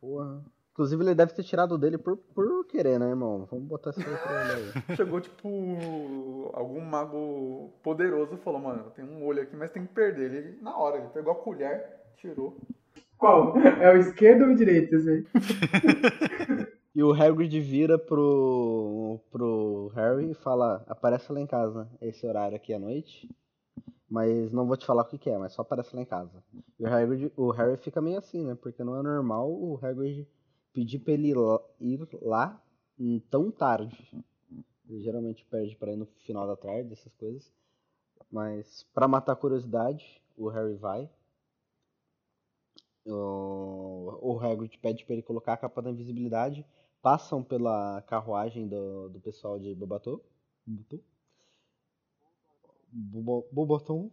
Porra. 0.00 0.44
Inclusive 0.72 1.04
ele 1.04 1.14
deve 1.14 1.32
ter 1.32 1.44
tirado 1.44 1.78
dele 1.78 1.96
por, 1.96 2.16
por 2.16 2.66
querer, 2.66 2.98
né, 2.98 3.08
irmão? 3.08 3.46
Vamos 3.48 3.66
botar 3.66 3.90
esse 3.90 4.00
olho 4.00 4.18
aí. 4.56 4.72
Chegou, 4.96 5.20
tipo, 5.20 6.50
algum 6.52 6.80
mago 6.80 7.72
poderoso 7.82 8.36
falou, 8.38 8.60
mano, 8.60 8.90
tem 8.90 9.04
um 9.04 9.24
olho 9.24 9.42
aqui, 9.42 9.54
mas 9.54 9.70
tem 9.70 9.86
que 9.86 9.94
perder. 9.94 10.32
Ele, 10.32 10.58
na 10.60 10.76
hora, 10.76 10.98
ele 10.98 11.08
pegou 11.08 11.32
a 11.32 11.36
colher, 11.36 12.00
tirou. 12.16 12.56
Qual? 13.16 13.56
É 13.56 13.92
o 13.92 13.96
esquerdo 13.96 14.46
ou 14.46 14.50
o 14.50 14.56
direito, 14.56 14.96
assim? 14.96 15.24
E 16.94 17.02
o 17.02 17.12
Hagrid 17.12 17.60
vira 17.60 17.98
pro, 17.98 19.18
pro 19.28 19.90
Harry 19.96 20.30
e 20.30 20.34
fala, 20.34 20.84
aparece 20.86 21.32
lá 21.32 21.40
em 21.40 21.46
casa, 21.46 21.88
esse 22.00 22.24
horário 22.24 22.54
aqui 22.54 22.72
à 22.72 22.78
noite. 22.78 23.28
Mas 24.14 24.52
não 24.52 24.64
vou 24.64 24.76
te 24.76 24.86
falar 24.86 25.02
o 25.02 25.06
que, 25.06 25.18
que 25.18 25.28
é, 25.28 25.36
mas 25.36 25.52
só 25.52 25.62
aparece 25.62 25.96
lá 25.96 26.00
em 26.00 26.04
casa. 26.04 26.40
E 26.78 26.84
o, 26.84 26.86
Hagrid, 26.86 27.32
o 27.36 27.50
Harry 27.50 27.76
fica 27.76 28.00
meio 28.00 28.16
assim, 28.16 28.44
né? 28.44 28.54
Porque 28.54 28.84
não 28.84 28.96
é 28.96 29.02
normal 29.02 29.50
o 29.50 29.76
Hagrid 29.82 30.24
pedir 30.72 31.00
pra 31.00 31.14
ele 31.14 31.32
ir 31.80 32.08
lá 32.22 32.62
tão 33.28 33.50
tarde. 33.50 34.24
Ele 34.88 35.02
geralmente 35.02 35.44
perde 35.46 35.74
pra 35.74 35.92
ir 35.92 35.96
no 35.96 36.06
final 36.06 36.46
da 36.46 36.54
tarde, 36.54 36.92
essas 36.92 37.12
coisas. 37.16 37.52
Mas 38.30 38.86
para 38.94 39.08
matar 39.08 39.32
a 39.32 39.36
curiosidade, 39.36 40.22
o 40.36 40.48
Harry 40.48 40.76
vai. 40.76 41.10
O, 43.04 44.16
o 44.22 44.38
Hagrid 44.38 44.78
pede 44.78 45.04
para 45.04 45.14
ele 45.14 45.22
colocar 45.22 45.54
a 45.54 45.56
capa 45.56 45.82
da 45.82 45.90
invisibilidade 45.90 46.64
passam 47.02 47.42
pela 47.42 48.00
carruagem 48.02 48.68
do, 48.68 49.08
do 49.08 49.20
pessoal 49.20 49.58
de 49.58 49.74
Bobaton. 49.74 50.20
Bobaton. 52.94 54.10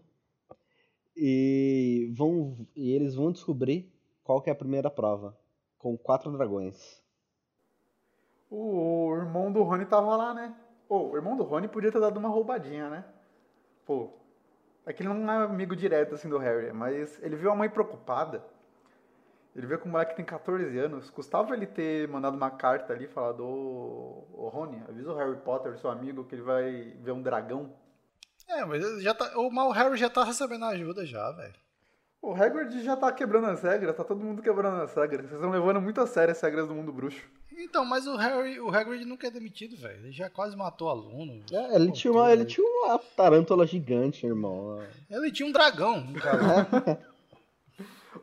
E, 1.15 2.11
vão, 2.17 2.65
e 2.75 2.91
eles 2.91 3.15
vão 3.15 3.31
descobrir 3.31 3.91
qual 4.23 4.41
que 4.41 4.49
é 4.49 4.53
a 4.53 4.55
primeira 4.55 4.89
prova. 4.89 5.37
Com 5.77 5.97
quatro 5.97 6.31
dragões. 6.31 7.01
O 8.49 9.13
irmão 9.15 9.51
do 9.51 9.63
Rony 9.63 9.85
tava 9.85 10.15
lá, 10.15 10.33
né? 10.33 10.55
Pô, 10.87 11.09
o 11.09 11.15
irmão 11.15 11.37
do 11.37 11.43
Rony 11.43 11.67
podia 11.67 11.91
ter 11.91 12.01
dado 12.01 12.17
uma 12.17 12.29
roubadinha, 12.29 12.89
né? 12.89 13.05
Pô, 13.85 14.09
é 14.85 14.91
que 14.91 15.03
ele 15.03 15.09
não 15.09 15.31
é 15.31 15.45
amigo 15.45 15.75
direto 15.75 16.15
assim 16.15 16.27
do 16.27 16.37
Harry, 16.37 16.73
mas 16.73 17.21
ele 17.23 17.35
viu 17.35 17.51
a 17.51 17.55
mãe 17.55 17.69
preocupada. 17.69 18.43
Ele 19.55 19.67
vê 19.67 19.77
que 19.77 19.85
o 19.85 19.89
moleque 19.89 20.15
tem 20.15 20.23
14 20.23 20.77
anos. 20.79 21.09
Custava 21.09 21.53
ele 21.53 21.67
ter 21.67 22.07
mandado 22.07 22.35
uma 22.35 22.49
carta 22.49 22.93
ali, 22.93 23.07
falado, 23.07 23.43
ô, 23.43 24.25
ô 24.33 24.49
Rony, 24.49 24.81
avisa 24.87 25.11
o 25.11 25.15
Harry 25.15 25.37
Potter, 25.37 25.77
seu 25.77 25.89
amigo, 25.89 26.23
que 26.23 26.35
ele 26.35 26.41
vai 26.41 26.95
ver 27.01 27.11
um 27.11 27.21
dragão. 27.21 27.73
É, 28.51 28.65
mas 28.65 29.01
já 29.01 29.13
tá, 29.13 29.37
o 29.37 29.49
mal 29.49 29.71
Harry 29.71 29.97
já 29.97 30.09
tá 30.09 30.23
recebendo 30.23 30.65
ajuda 30.65 31.05
já, 31.05 31.31
velho. 31.31 31.53
O 32.21 32.33
Hagrid 32.35 32.83
já 32.83 32.95
tá 32.95 33.11
quebrando 33.11 33.47
as 33.47 33.63
regras, 33.63 33.95
tá 33.95 34.03
todo 34.03 34.23
mundo 34.23 34.43
quebrando 34.43 34.83
as 34.83 34.93
regras. 34.93 35.21
Vocês 35.25 35.39
estão 35.39 35.49
levando 35.49 35.81
muito 35.81 35.99
a 35.99 36.05
sério 36.05 36.31
as 36.31 36.39
regras 36.39 36.67
do 36.67 36.75
mundo 36.75 36.93
bruxo. 36.93 37.23
Então, 37.57 37.83
mas 37.83 38.05
o 38.05 38.15
Harry, 38.15 38.59
o 38.59 38.69
Hagrid 38.69 39.05
nunca 39.05 39.27
é 39.27 39.31
demitido, 39.31 39.75
velho. 39.75 39.99
Ele 40.01 40.11
já 40.11 40.29
quase 40.29 40.55
matou 40.55 40.89
aluno. 40.89 41.43
É, 41.51 41.75
ele, 41.75 41.91
tinha 41.91 42.11
uma, 42.11 42.31
ele 42.31 42.45
tinha 42.45 42.65
uma 42.67 42.99
tarântula 42.99 43.65
gigante, 43.65 44.25
irmão. 44.25 44.79
Ele 45.09 45.31
tinha 45.31 45.47
um 45.47 45.51
dragão, 45.51 46.13
cara. 46.13 46.99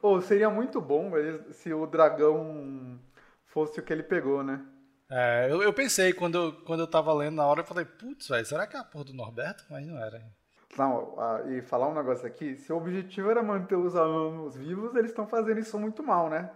Ou 0.01 0.21
seria 0.21 0.49
muito 0.49 0.81
bom 0.81 1.11
se 1.51 1.73
o 1.73 1.85
dragão 1.87 3.01
fosse 3.47 3.81
o 3.81 3.83
que 3.83 3.93
ele 3.93 4.05
pegou, 4.05 4.45
né? 4.45 4.65
É, 5.11 5.49
eu, 5.51 5.63
eu 5.63 5.73
pensei 5.73 6.13
quando 6.13 6.37
eu, 6.37 6.53
quando 6.65 6.81
eu 6.81 6.87
tava 6.87 7.13
lendo 7.15 7.37
na 7.37 7.47
hora, 7.47 7.61
eu 7.61 7.65
falei, 7.65 7.85
putz, 7.85 8.27
será 8.45 8.67
que 8.67 8.77
é 8.77 8.81
a 8.81 8.85
porra 8.85 9.05
do 9.05 9.15
Norberto? 9.15 9.65
Mas 9.71 9.87
não 9.87 9.99
era. 9.99 10.23
Não, 10.77 11.17
e 11.51 11.63
falar 11.63 11.89
um 11.89 11.95
negócio 11.95 12.27
aqui, 12.27 12.57
se 12.57 12.73
o 12.73 12.77
objetivo 12.77 13.31
era 13.31 13.43
manter 13.43 13.75
os 13.75 13.97
alunos 13.97 14.55
vivos, 14.55 14.95
eles 14.95 15.11
estão 15.11 15.27
fazendo 15.27 15.59
isso 15.59 15.79
muito 15.79 16.03
mal, 16.03 16.29
né? 16.29 16.51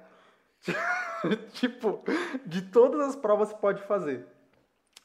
tipo, 1.55 2.03
de 2.47 2.63
todas 2.63 3.01
as 3.01 3.17
provas 3.17 3.53
que 3.53 3.61
pode 3.61 3.83
fazer. 3.83 4.27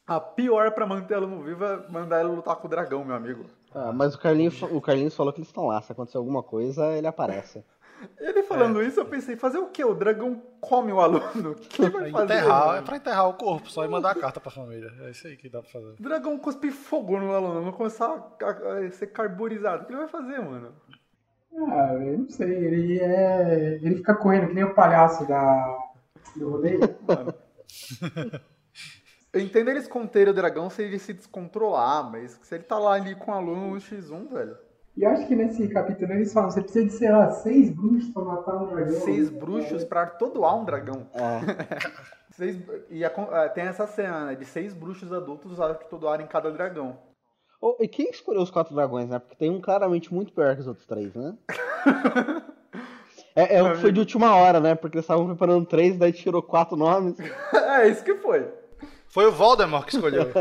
A 0.05 0.19
pior 0.19 0.71
para 0.71 0.85
manter 0.85 1.15
aluno 1.15 1.41
vivo 1.41 1.65
é 1.65 1.89
mandar 1.89 2.19
ele 2.19 2.29
lutar 2.29 2.55
com 2.57 2.67
o 2.67 2.69
dragão, 2.69 3.03
meu 3.03 3.15
amigo. 3.15 3.45
Ah, 3.73 3.91
mas 3.91 4.15
o 4.15 4.19
Carlinhos, 4.19 4.61
o 4.61 4.81
Carlinhos 4.81 5.15
falou 5.15 5.31
que 5.31 5.39
eles 5.39 5.49
estão 5.49 5.67
lá. 5.67 5.81
Se 5.81 5.91
acontecer 5.91 6.17
alguma 6.17 6.41
coisa, 6.43 6.97
ele 6.97 7.07
aparece. 7.07 7.63
Ele 8.19 8.43
falando 8.43 8.79
é. 8.79 8.85
isso, 8.85 8.99
eu 8.99 9.05
pensei, 9.05 9.35
fazer 9.35 9.57
o 9.57 9.69
quê? 9.69 9.83
O 9.83 9.95
dragão 9.95 10.39
come 10.61 10.91
o 10.91 10.99
aluno? 10.99 11.23
O 11.49 11.55
que 11.55 11.89
vai 11.89 12.11
fazer? 12.11 12.23
Enterrar, 12.25 12.77
é 12.77 12.81
pra 12.83 12.97
enterrar 12.97 13.27
o 13.27 13.33
corpo, 13.33 13.71
só 13.71 13.83
e 13.83 13.87
mandar 13.87 14.11
a 14.11 14.15
carta 14.15 14.39
pra 14.39 14.51
família. 14.51 14.93
É 15.01 15.09
isso 15.09 15.25
aí 15.25 15.35
que 15.35 15.49
dá 15.49 15.63
pra 15.63 15.71
fazer. 15.71 15.95
O 15.99 16.03
dragão 16.03 16.37
cuspe 16.37 16.69
fogo 16.69 17.19
no 17.19 17.33
aluno, 17.33 17.63
não 17.63 17.71
começar 17.71 18.37
a, 18.39 18.45
a, 18.45 18.91
ser 18.91 19.07
carburizado. 19.07 19.81
O 19.81 19.85
que 19.87 19.93
ele 19.93 19.99
vai 20.01 20.07
fazer, 20.07 20.39
mano? 20.39 20.73
Ah, 21.69 21.93
eu 21.93 22.19
não 22.19 22.29
sei. 22.29 22.51
Ele 22.51 22.99
é. 22.99 23.79
Ele 23.81 23.95
fica 23.95 24.13
correndo 24.13 24.49
que 24.49 24.53
nem 24.53 24.63
o 24.63 24.75
palhaço 24.75 25.27
da. 25.27 25.75
do 26.35 26.51
rodeio. 26.51 26.79
Mano. 27.07 27.33
Eu 29.37 29.45
entendo 29.45 29.69
eles 29.69 29.87
conterem 29.87 30.31
o 30.31 30.35
dragão 30.35 30.67
se 30.67 30.81
ele 30.81 30.97
se 30.97 31.13
descontrolar, 31.13 32.11
mas 32.11 32.39
se 32.41 32.55
ele 32.55 32.63
tá 32.63 32.79
lá 32.79 32.93
ali 32.93 33.13
com 33.13 33.29
o 33.31 33.33
aluno 33.33 33.71
no 33.71 33.77
X1, 33.77 34.33
velho. 34.33 34.57
E 34.97 35.03
eu 35.03 35.11
acho 35.11 35.27
que 35.27 35.35
nesse 35.35 35.67
capítulo 35.67 36.11
eles 36.11 36.33
falam, 36.33 36.49
você 36.49 36.59
precisa 36.59 36.85
de, 36.85 36.91
sei 36.93 37.11
lá, 37.11 37.29
seis 37.29 37.69
bruxos 37.69 38.09
pra 38.09 38.23
matar 38.23 38.55
um 38.55 38.65
dragão. 38.65 38.99
Seis 39.01 39.29
bruxos 39.29 39.83
pra 39.83 40.01
atordoar 40.01 40.59
um 40.59 40.65
dragão. 40.65 41.07
É. 41.13 41.91
seis, 42.33 42.59
e 42.89 43.05
a, 43.05 43.11
é, 43.33 43.49
tem 43.49 43.65
essa 43.65 43.85
cena, 43.85 44.25
né, 44.25 44.35
de 44.35 44.43
seis 44.43 44.73
bruxos 44.73 45.13
adultos 45.13 45.61
atordoarem 45.61 46.25
cada 46.25 46.51
dragão. 46.51 46.97
Oh, 47.61 47.75
e 47.79 47.87
quem 47.87 48.09
escolheu 48.09 48.41
os 48.41 48.49
quatro 48.49 48.73
dragões, 48.73 49.07
né? 49.07 49.19
Porque 49.19 49.35
tem 49.35 49.51
um 49.51 49.61
claramente 49.61 50.11
muito 50.11 50.33
pior 50.33 50.55
que 50.55 50.61
os 50.61 50.67
outros 50.67 50.87
três, 50.87 51.13
né? 51.13 51.35
é, 53.35 53.57
é 53.57 53.75
foi 53.75 53.91
de 53.91 53.99
última 53.99 54.35
hora, 54.35 54.59
né? 54.59 54.73
Porque 54.73 54.97
eles 54.97 55.03
estavam 55.03 55.27
preparando 55.27 55.67
três, 55.67 55.95
daí 55.95 56.11
tirou 56.11 56.41
quatro 56.41 56.75
nomes. 56.75 57.19
é, 57.53 57.87
isso 57.87 58.03
que 58.03 58.15
foi. 58.15 58.47
Foi 59.09 59.25
o 59.25 59.31
Voldemort 59.31 59.85
que 59.85 59.95
escolheu. 59.95 60.27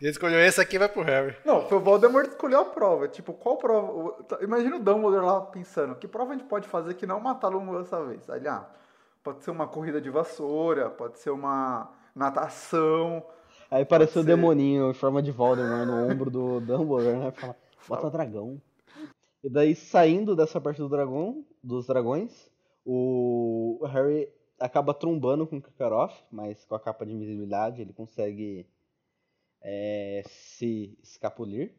Ele 0.00 0.10
escolheu 0.10 0.40
esse 0.40 0.60
aqui 0.60 0.78
vai 0.78 0.88
pro 0.88 1.02
Harry. 1.02 1.34
Não, 1.44 1.66
foi 1.66 1.78
o 1.78 1.80
Voldemort 1.80 2.26
que 2.26 2.32
escolheu 2.32 2.60
a 2.60 2.64
prova. 2.64 3.08
Tipo, 3.08 3.32
qual 3.32 3.56
prova? 3.56 4.16
Imagina 4.42 4.76
o 4.76 4.80
Dumbledore 4.80 5.24
lá 5.24 5.40
pensando, 5.40 5.94
que 5.94 6.06
prova 6.06 6.32
a 6.32 6.36
gente 6.36 6.46
pode 6.46 6.68
fazer 6.68 6.94
que 6.94 7.06
não 7.06 7.20
matar 7.20 7.54
o 7.54 7.78
dessa 7.78 8.04
vez? 8.04 8.28
Aí, 8.28 8.46
ah, 8.46 8.68
pode 9.22 9.42
ser 9.42 9.50
uma 9.50 9.66
corrida 9.66 10.00
de 10.00 10.10
vassoura, 10.10 10.90
pode 10.90 11.18
ser 11.18 11.30
uma 11.30 11.90
natação. 12.14 13.24
Aí 13.70 13.82
apareceu 13.82 14.20
o 14.20 14.24
ser... 14.24 14.30
demoninho 14.30 14.90
em 14.90 14.94
forma 14.94 15.22
de 15.22 15.30
Voldemort 15.30 15.86
no 15.86 16.10
ombro 16.10 16.30
do 16.30 16.60
Dumbledore, 16.60 17.16
né? 17.16 17.30
Fala, 17.30 17.56
bota 17.88 18.10
dragão. 18.10 18.60
E 19.42 19.48
daí, 19.48 19.74
saindo 19.74 20.34
dessa 20.34 20.60
parte 20.60 20.78
do 20.78 20.88
dragão, 20.88 21.44
dos 21.62 21.86
dragões, 21.86 22.50
o 22.84 23.80
Harry 23.86 24.28
acaba 24.64 24.94
trombando 24.94 25.46
com 25.46 25.58
o 25.58 25.62
Karkaroff, 25.62 26.14
mas 26.30 26.64
com 26.64 26.74
a 26.74 26.80
capa 26.80 27.04
de 27.06 27.12
invisibilidade 27.12 27.82
ele 27.82 27.92
consegue 27.92 28.66
é, 29.62 30.22
se 30.26 30.98
escapulir. 31.02 31.74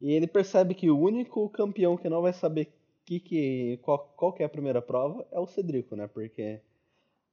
E 0.00 0.12
ele 0.12 0.26
percebe 0.26 0.74
que 0.74 0.90
o 0.90 0.98
único 0.98 1.48
campeão 1.50 1.96
que 1.96 2.08
não 2.08 2.22
vai 2.22 2.32
saber 2.32 2.72
que, 3.04 3.20
que, 3.20 3.78
qual, 3.82 4.12
qual 4.16 4.32
que 4.32 4.42
é 4.42 4.46
a 4.46 4.48
primeira 4.48 4.82
prova 4.82 5.26
é 5.32 5.38
o 5.40 5.46
Cedrico, 5.46 5.96
né? 5.96 6.06
Porque 6.06 6.60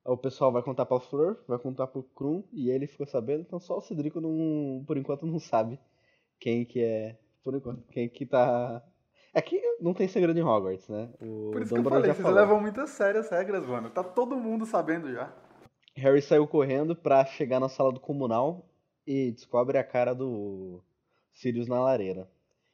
o 0.05 0.17
pessoal 0.17 0.51
vai 0.51 0.63
contar 0.63 0.85
para 0.85 0.99
Flor, 0.99 1.43
vai 1.47 1.59
contar 1.59 1.87
para 1.87 1.99
o 1.99 2.03
Krum 2.03 2.43
e 2.53 2.69
ele 2.69 2.87
ficou 2.87 3.07
sabendo, 3.07 3.41
então 3.41 3.59
só 3.59 3.77
o 3.77 3.81
Cedrico 3.81 4.21
não, 4.21 4.83
por 4.85 4.97
enquanto 4.97 5.25
não 5.25 5.39
sabe 5.39 5.79
quem 6.39 6.65
que 6.65 6.81
é 6.81 7.17
Por 7.43 7.55
enquanto. 7.55 7.83
Quem 7.91 8.09
que 8.09 8.25
tá. 8.25 8.83
É 9.37 9.41
que 9.41 9.61
não 9.81 9.93
tem 9.93 10.07
segredo 10.07 10.39
em 10.39 10.43
Hogwarts, 10.43 10.87
né? 10.87 11.09
O 11.21 11.51
Por 11.51 11.61
isso 11.61 11.73
que 11.73 11.79
eu 11.79 11.83
Dumbledore 11.83 11.89
falei, 12.01 12.13
vocês 12.13 12.17
falou. 12.23 12.39
levam 12.39 12.61
muito 12.61 12.79
a 12.79 12.87
sério 12.87 13.19
as 13.19 13.29
regras, 13.29 13.65
mano. 13.65 13.89
Tá 13.89 14.01
todo 14.01 14.37
mundo 14.37 14.65
sabendo 14.65 15.11
já. 15.11 15.31
Harry 15.97 16.21
saiu 16.21 16.47
correndo 16.47 16.95
pra 16.95 17.25
chegar 17.25 17.59
na 17.59 17.67
sala 17.67 17.91
do 17.91 17.99
comunal 17.99 18.65
e 19.05 19.31
descobre 19.31 19.77
a 19.77 19.83
cara 19.83 20.15
do 20.15 20.81
Sirius 21.33 21.67
na 21.67 21.81
lareira. 21.81 22.29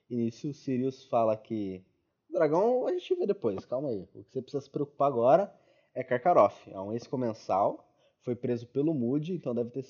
E 0.07 0.15
nisso 0.15 0.49
o 0.49 0.53
Sirius 0.53 1.03
fala 1.05 1.35
que 1.35 1.83
dragão 2.29 2.85
a 2.87 2.91
gente 2.91 3.15
vê 3.15 3.25
depois, 3.25 3.65
calma 3.65 3.89
aí. 3.89 4.07
O 4.13 4.23
que 4.23 4.31
você 4.31 4.41
precisa 4.41 4.61
se 4.61 4.69
preocupar 4.69 5.07
agora 5.07 5.51
é 5.95 6.03
Karkaroff, 6.03 6.71
é 6.71 6.79
um 6.79 6.93
ex-comensal, 6.93 7.87
foi 8.23 8.35
preso 8.35 8.67
pelo 8.67 8.93
Moody, 8.93 9.33
então 9.33 9.53
deve 9.55 9.71
ter, 9.71 9.83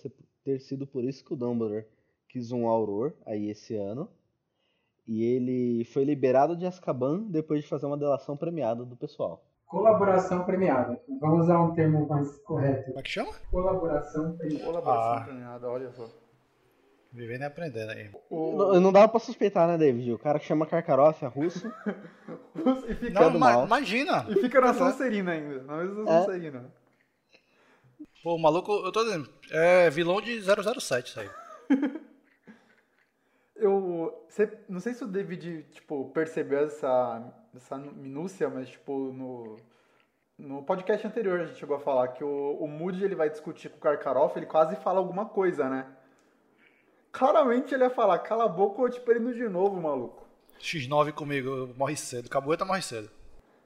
ter 0.43 0.59
sido 0.59 0.87
por 0.87 1.03
isso 1.03 1.23
que 1.23 1.33
o 1.33 1.35
Dumbledore 1.35 1.85
quis 2.29 2.51
um 2.51 2.67
Auror 2.67 3.13
aí 3.25 3.49
esse 3.49 3.75
ano. 3.75 4.09
E 5.13 5.23
ele 5.25 5.83
foi 5.85 6.05
liberado 6.05 6.55
de 6.55 6.65
Azkaban 6.65 7.23
depois 7.27 7.61
de 7.63 7.67
fazer 7.67 7.85
uma 7.85 7.97
delação 7.97 8.37
premiada 8.37 8.85
do 8.85 8.95
pessoal. 8.95 9.43
Colaboração 9.65 10.45
premiada. 10.45 10.97
Vamos 11.19 11.43
usar 11.43 11.59
um 11.61 11.73
termo 11.73 12.07
mais 12.07 12.37
correto. 12.43 12.85
Como 12.85 12.99
é 12.99 13.03
que 13.03 13.09
chama? 13.09 13.33
Colaboração 13.49 14.37
premiada. 14.37 14.65
Colaboração 14.65 15.13
Ah. 15.13 15.21
premiada, 15.25 15.69
olha 15.69 15.91
só. 15.91 16.07
Vivendo 17.11 17.41
e 17.41 17.43
aprendendo 17.43 17.91
aí. 17.91 18.09
O- 18.29 18.55
Não, 18.57 18.79
não 18.79 18.91
dava 18.93 19.09
pra 19.09 19.19
suspeitar, 19.19 19.67
né, 19.67 19.77
David? 19.77 20.13
O 20.13 20.17
cara 20.19 20.39
que 20.39 20.45
chama 20.45 20.65
Karkaroff 20.65 21.25
é 21.25 21.27
russo. 21.27 21.69
E 22.87 22.95
fica, 22.95 23.19
Não, 23.19 23.31
ma- 23.31 23.53
mal. 23.53 23.65
imagina. 23.65 24.25
e 24.29 24.35
fica 24.35 24.61
na 24.61 24.73
Sonserina 24.73 25.31
ainda. 25.31 25.63
Na 25.63 25.77
mesma 25.77 26.09
É. 26.09 26.19
Sonserina. 26.23 26.71
Pô, 28.23 28.35
o 28.35 28.39
maluco, 28.39 28.71
eu 28.71 28.91
tô 28.91 29.03
dizendo, 29.03 29.27
é 29.51 29.89
vilão 29.89 30.21
de 30.21 30.39
007 30.41 31.07
isso 31.09 31.19
aí. 31.19 31.29
Eu. 33.61 34.25
não 34.67 34.79
sei 34.79 34.93
se 34.93 35.03
o 35.03 35.07
David, 35.07 35.67
tipo, 35.71 36.09
percebeu 36.09 36.65
essa, 36.65 37.23
essa 37.55 37.77
minúcia, 37.77 38.49
mas, 38.49 38.69
tipo, 38.69 39.11
no. 39.11 39.57
No 40.37 40.63
podcast 40.63 41.05
anterior 41.05 41.39
a 41.39 41.45
gente 41.45 41.59
chegou 41.59 41.75
a 41.75 41.79
falar 41.79 42.07
que 42.07 42.23
o, 42.23 42.57
o 42.59 42.67
Moody 42.67 43.03
ele 43.03 43.13
vai 43.13 43.29
discutir 43.29 43.69
com 43.69 43.77
o 43.77 43.79
Karkaroff, 43.79 44.35
ele 44.35 44.47
quase 44.47 44.75
fala 44.77 44.97
alguma 44.97 45.23
coisa, 45.23 45.69
né? 45.69 45.85
Claramente 47.11 47.75
ele 47.75 47.83
ia 47.83 47.91
falar, 47.91 48.17
cala 48.19 48.45
a 48.45 48.47
boca 48.47 48.81
ou 48.81 48.87
eu 48.87 48.91
te 48.91 48.99
prendo 48.99 49.31
de 49.35 49.47
novo, 49.47 49.79
maluco. 49.79 50.25
X9 50.59 51.11
comigo, 51.13 51.69
morre 51.77 51.95
cedo. 51.95 52.27
Cabueta 52.27 52.65
morre 52.65 52.81
cedo. 52.81 53.11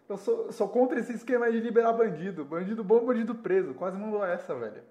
Eu 0.09 0.17
sou, 0.17 0.51
sou 0.51 0.67
contra 0.67 0.99
esse 0.99 1.13
esquema 1.13 1.49
de 1.49 1.61
liberar 1.61 1.93
bandido. 1.93 2.43
Bandido 2.43 2.83
bom, 2.83 3.05
bandido 3.05 3.35
preso. 3.35 3.73
Quase 3.73 3.97
mandou 3.97 4.25
essa, 4.25 4.53
velho. 4.53 4.83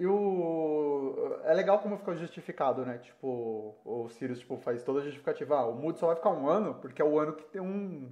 E 0.00 0.06
o. 0.06 1.38
É 1.44 1.52
legal 1.52 1.78
como 1.78 1.98
ficou 1.98 2.16
justificado, 2.16 2.86
né? 2.86 2.96
Tipo, 2.96 3.76
o 3.84 4.08
Sirius 4.08 4.38
tipo, 4.38 4.56
faz 4.56 4.82
toda 4.82 5.00
a 5.00 5.02
justificativa. 5.02 5.56
Ah, 5.56 5.66
o 5.66 5.74
Moody 5.74 5.98
só 5.98 6.06
vai 6.06 6.16
ficar 6.16 6.30
um 6.30 6.48
ano, 6.48 6.74
porque 6.80 7.02
é 7.02 7.04
o 7.04 7.18
ano 7.18 7.34
que 7.34 7.44
tem 7.44 7.60
um. 7.60 8.10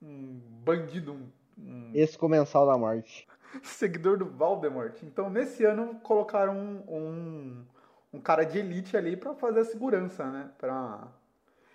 Um 0.00 0.40
bandido, 0.64 1.12
um, 1.12 1.30
um 1.58 1.90
Esse 1.94 2.16
comensal 2.16 2.66
da 2.66 2.78
morte. 2.78 3.28
seguidor 3.62 4.16
do 4.16 4.24
Voldemort. 4.24 5.02
Então, 5.02 5.28
nesse 5.28 5.62
ano, 5.62 6.00
colocaram 6.02 6.56
um, 6.56 6.82
um, 6.88 7.64
um 8.14 8.20
cara 8.20 8.44
de 8.44 8.58
elite 8.58 8.96
ali 8.96 9.14
pra 9.14 9.34
fazer 9.34 9.60
a 9.60 9.64
segurança, 9.64 10.24
né? 10.24 10.50
Pra... 10.56 11.06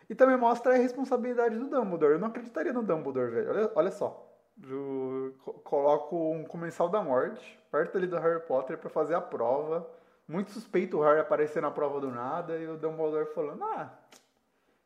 E 0.10 0.15
também 0.15 0.38
mostra 0.38 0.74
a 0.74 0.78
responsabilidade 0.78 1.56
do 1.56 1.70
Dumbledore. 1.70 2.13
Eu 2.13 2.20
não 2.20 2.30
acreditaria 2.30 2.74
no 2.74 2.82
Dumbledore, 2.82 3.30
velho. 3.30 3.50
Olha, 3.52 3.72
olha 3.76 3.92
só. 3.92 4.28
Eu 5.30 5.54
coloco 5.63 6.32
um 6.32 6.44
comensal 6.44 6.89
da 6.89 7.02
morte 7.02 7.60
perto 7.72 7.98
ali 7.98 8.08
do 8.08 8.18
Harry 8.18 8.42
Potter 8.42 8.78
pra 8.78 8.89
fazer 8.89 9.15
a 9.15 9.22
prova. 9.22 9.88
Muito 10.28 10.52
suspeito 10.52 10.98
o 10.98 11.02
Harry 11.02 11.20
aparecer 11.20 11.62
na 11.62 11.72
prova 11.72 12.00
do 12.00 12.10
nada 12.10 12.58
e 12.58 12.68
o 12.68 12.78
Dumbledore 12.78 13.34
falando, 13.34 13.63
ah, 13.63 13.92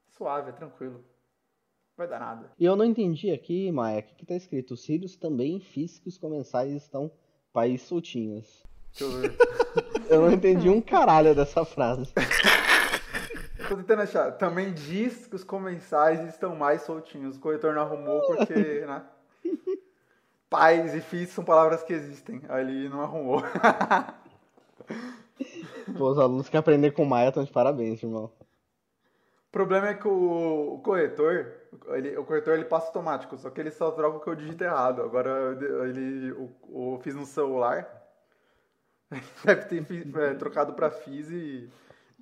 suave, 0.10 0.50
é 0.50 0.54
tranquilo. 0.54 1.04
Vai 1.96 2.08
dar 2.08 2.20
nada. 2.20 2.52
E 2.58 2.66
eu 2.66 2.76
não 2.76 2.86
entendi 2.86 3.32
aqui, 3.32 3.72
Maia, 3.72 4.00
o 4.00 4.04
que, 4.04 4.16
que 4.16 4.26
tá 4.26 4.36
escrito? 4.36 4.74
Os 4.74 4.84
Sirius 4.84 5.16
também 5.16 5.60
fiz 5.60 6.00
que 6.00 6.08
os 6.08 6.18
comensais 6.18 6.72
estão 6.72 7.12
país 7.52 7.82
soltinhos. 7.84 8.64
Deixa 8.98 9.04
eu 9.04 9.22
ver. 9.22 9.38
Eu 10.10 10.22
não 10.22 10.32
entendi 10.32 10.70
um 10.70 10.82
caralho 10.82 11.34
dessa 11.34 11.64
frase. 11.64 12.12
Tô 13.68 13.78
tentando 13.78 14.02
achar. 14.02 14.32
Também 14.34 14.74
diz 14.74 15.26
que 15.28 15.36
os 15.36 15.44
comensais 15.44 16.28
estão 16.28 16.56
mais 16.56 16.82
soltinhos. 16.82 17.38
O 17.38 17.40
corretor 17.40 17.74
não 17.74 17.82
arrumou 17.82 18.22
porque, 18.28 18.54
né? 18.86 19.04
Pais 20.54 20.94
e 20.94 21.02
filhos 21.02 21.32
são 21.32 21.44
palavras 21.44 21.82
que 21.82 21.92
existem. 21.92 22.40
Ali 22.48 22.88
não 22.88 23.02
arrumou. 23.02 23.42
Pô, 25.98 26.12
os 26.12 26.20
alunos 26.20 26.48
que 26.48 26.56
aprender 26.56 26.92
com 26.92 27.04
Maia 27.06 27.30
estão 27.30 27.44
de 27.44 27.52
parabéns, 27.52 28.04
irmão. 28.04 28.26
O 28.26 29.52
problema 29.52 29.88
é 29.88 29.94
que 29.96 30.08
o, 30.08 30.80
corretor, 30.84 31.54
ele, 31.88 32.16
o 32.18 32.24
corretor 32.24 32.54
ele 32.54 32.66
passa 32.66 32.86
automático, 32.88 33.36
só 33.36 33.50
que 33.50 33.60
ele 33.60 33.72
só 33.72 33.90
troca 33.90 34.18
o 34.18 34.20
que 34.20 34.30
eu 34.30 34.36
digito 34.36 34.64
errado. 34.64 35.02
Agora 35.02 35.30
eu- 35.30 35.88
ele, 35.88 36.32
o, 36.34 36.52
o- 36.70 37.00
fiz 37.02 37.16
no 37.16 37.26
celular. 37.26 37.88
Deve 39.44 39.66
ter 39.82 40.18
é, 40.20 40.34
trocado 40.36 40.74
pra 40.74 40.92
FIS 40.92 41.32
e, 41.32 41.68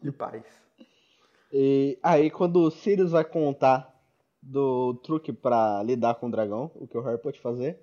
e 0.04 0.10
pais. 0.10 0.46
E 1.52 2.00
aí, 2.02 2.32
quando 2.32 2.62
o 2.62 2.72
Sirius 2.72 3.12
vai 3.12 3.26
contar 3.26 3.94
do 4.42 4.94
truque 5.04 5.34
pra 5.34 5.84
lidar 5.84 6.16
com 6.16 6.28
o 6.28 6.32
dragão, 6.32 6.72
o 6.76 6.88
que 6.88 6.98
o 6.98 7.02
Harry 7.02 7.18
pode 7.22 7.42
fazer, 7.42 7.78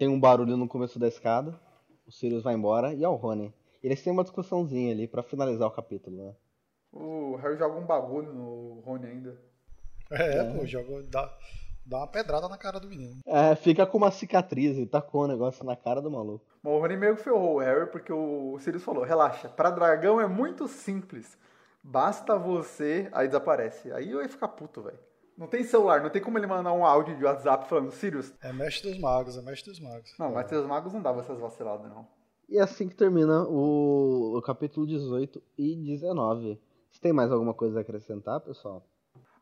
tem 0.00 0.08
um 0.08 0.18
barulho 0.18 0.56
no 0.56 0.66
começo 0.66 0.98
da 0.98 1.06
escada, 1.06 1.60
o 2.06 2.10
Sirius 2.10 2.42
vai 2.42 2.54
embora 2.54 2.94
e 2.94 3.04
é 3.04 3.08
o 3.08 3.16
Rony. 3.16 3.52
Eles 3.82 4.02
têm 4.02 4.10
uma 4.10 4.22
discussãozinha 4.22 4.94
ali 4.94 5.06
pra 5.06 5.22
finalizar 5.22 5.68
o 5.68 5.70
capítulo, 5.70 6.16
né? 6.16 6.34
O 6.90 7.36
Harry 7.36 7.58
joga 7.58 7.78
um 7.78 7.84
bagulho 7.84 8.32
no 8.32 8.80
Rony 8.80 9.06
ainda. 9.06 9.38
É, 10.10 10.42
pô, 10.54 10.64
joga, 10.64 11.02
dá, 11.02 11.30
dá 11.84 11.98
uma 11.98 12.06
pedrada 12.06 12.48
na 12.48 12.56
cara 12.56 12.80
do 12.80 12.88
menino. 12.88 13.18
É, 13.26 13.54
fica 13.54 13.84
com 13.84 13.98
uma 13.98 14.10
cicatriz 14.10 14.78
e 14.78 14.86
tacou 14.86 15.24
o 15.24 15.28
negócio 15.28 15.66
na 15.66 15.76
cara 15.76 16.00
do 16.00 16.10
maluco. 16.10 16.46
Mas 16.62 16.72
o 16.72 16.78
Rony 16.78 16.96
meio 16.96 17.16
que 17.16 17.22
ferrou 17.22 17.56
o 17.56 17.58
Harry, 17.58 17.90
porque 17.90 18.10
o 18.10 18.58
Sirius 18.58 18.82
falou, 18.82 19.04
relaxa, 19.04 19.50
pra 19.50 19.68
dragão 19.68 20.18
é 20.18 20.26
muito 20.26 20.66
simples. 20.66 21.36
Basta 21.84 22.38
você... 22.38 23.06
Aí 23.12 23.26
desaparece. 23.26 23.92
Aí 23.92 24.10
eu 24.10 24.22
ia 24.22 24.28
ficar 24.30 24.48
puto, 24.48 24.80
velho. 24.80 24.98
Não 25.40 25.46
tem 25.46 25.64
celular, 25.64 26.02
não 26.02 26.10
tem 26.10 26.20
como 26.20 26.36
ele 26.36 26.46
mandar 26.46 26.70
um 26.74 26.84
áudio 26.84 27.16
de 27.16 27.24
WhatsApp 27.24 27.66
falando, 27.66 27.90
Sirius... 27.92 28.30
É 28.42 28.52
mestre 28.52 28.90
dos 28.90 29.00
magos, 29.00 29.38
é 29.38 29.40
mestre 29.40 29.70
dos 29.70 29.80
magos. 29.80 30.14
Não, 30.18 30.32
mas 30.32 30.46
seus 30.50 30.66
magos 30.66 30.92
não 30.92 31.00
dava 31.00 31.20
essas 31.20 31.40
vaciladas, 31.40 31.88
não. 31.88 32.06
E 32.46 32.58
é 32.58 32.60
assim 32.60 32.86
que 32.86 32.94
termina 32.94 33.44
o, 33.44 34.36
o 34.36 34.42
capítulo 34.42 34.86
18 34.86 35.42
e 35.56 35.76
19. 35.76 36.60
Você 36.90 37.00
tem 37.00 37.10
mais 37.10 37.32
alguma 37.32 37.54
coisa 37.54 37.78
a 37.78 37.80
acrescentar, 37.80 38.38
pessoal? 38.40 38.86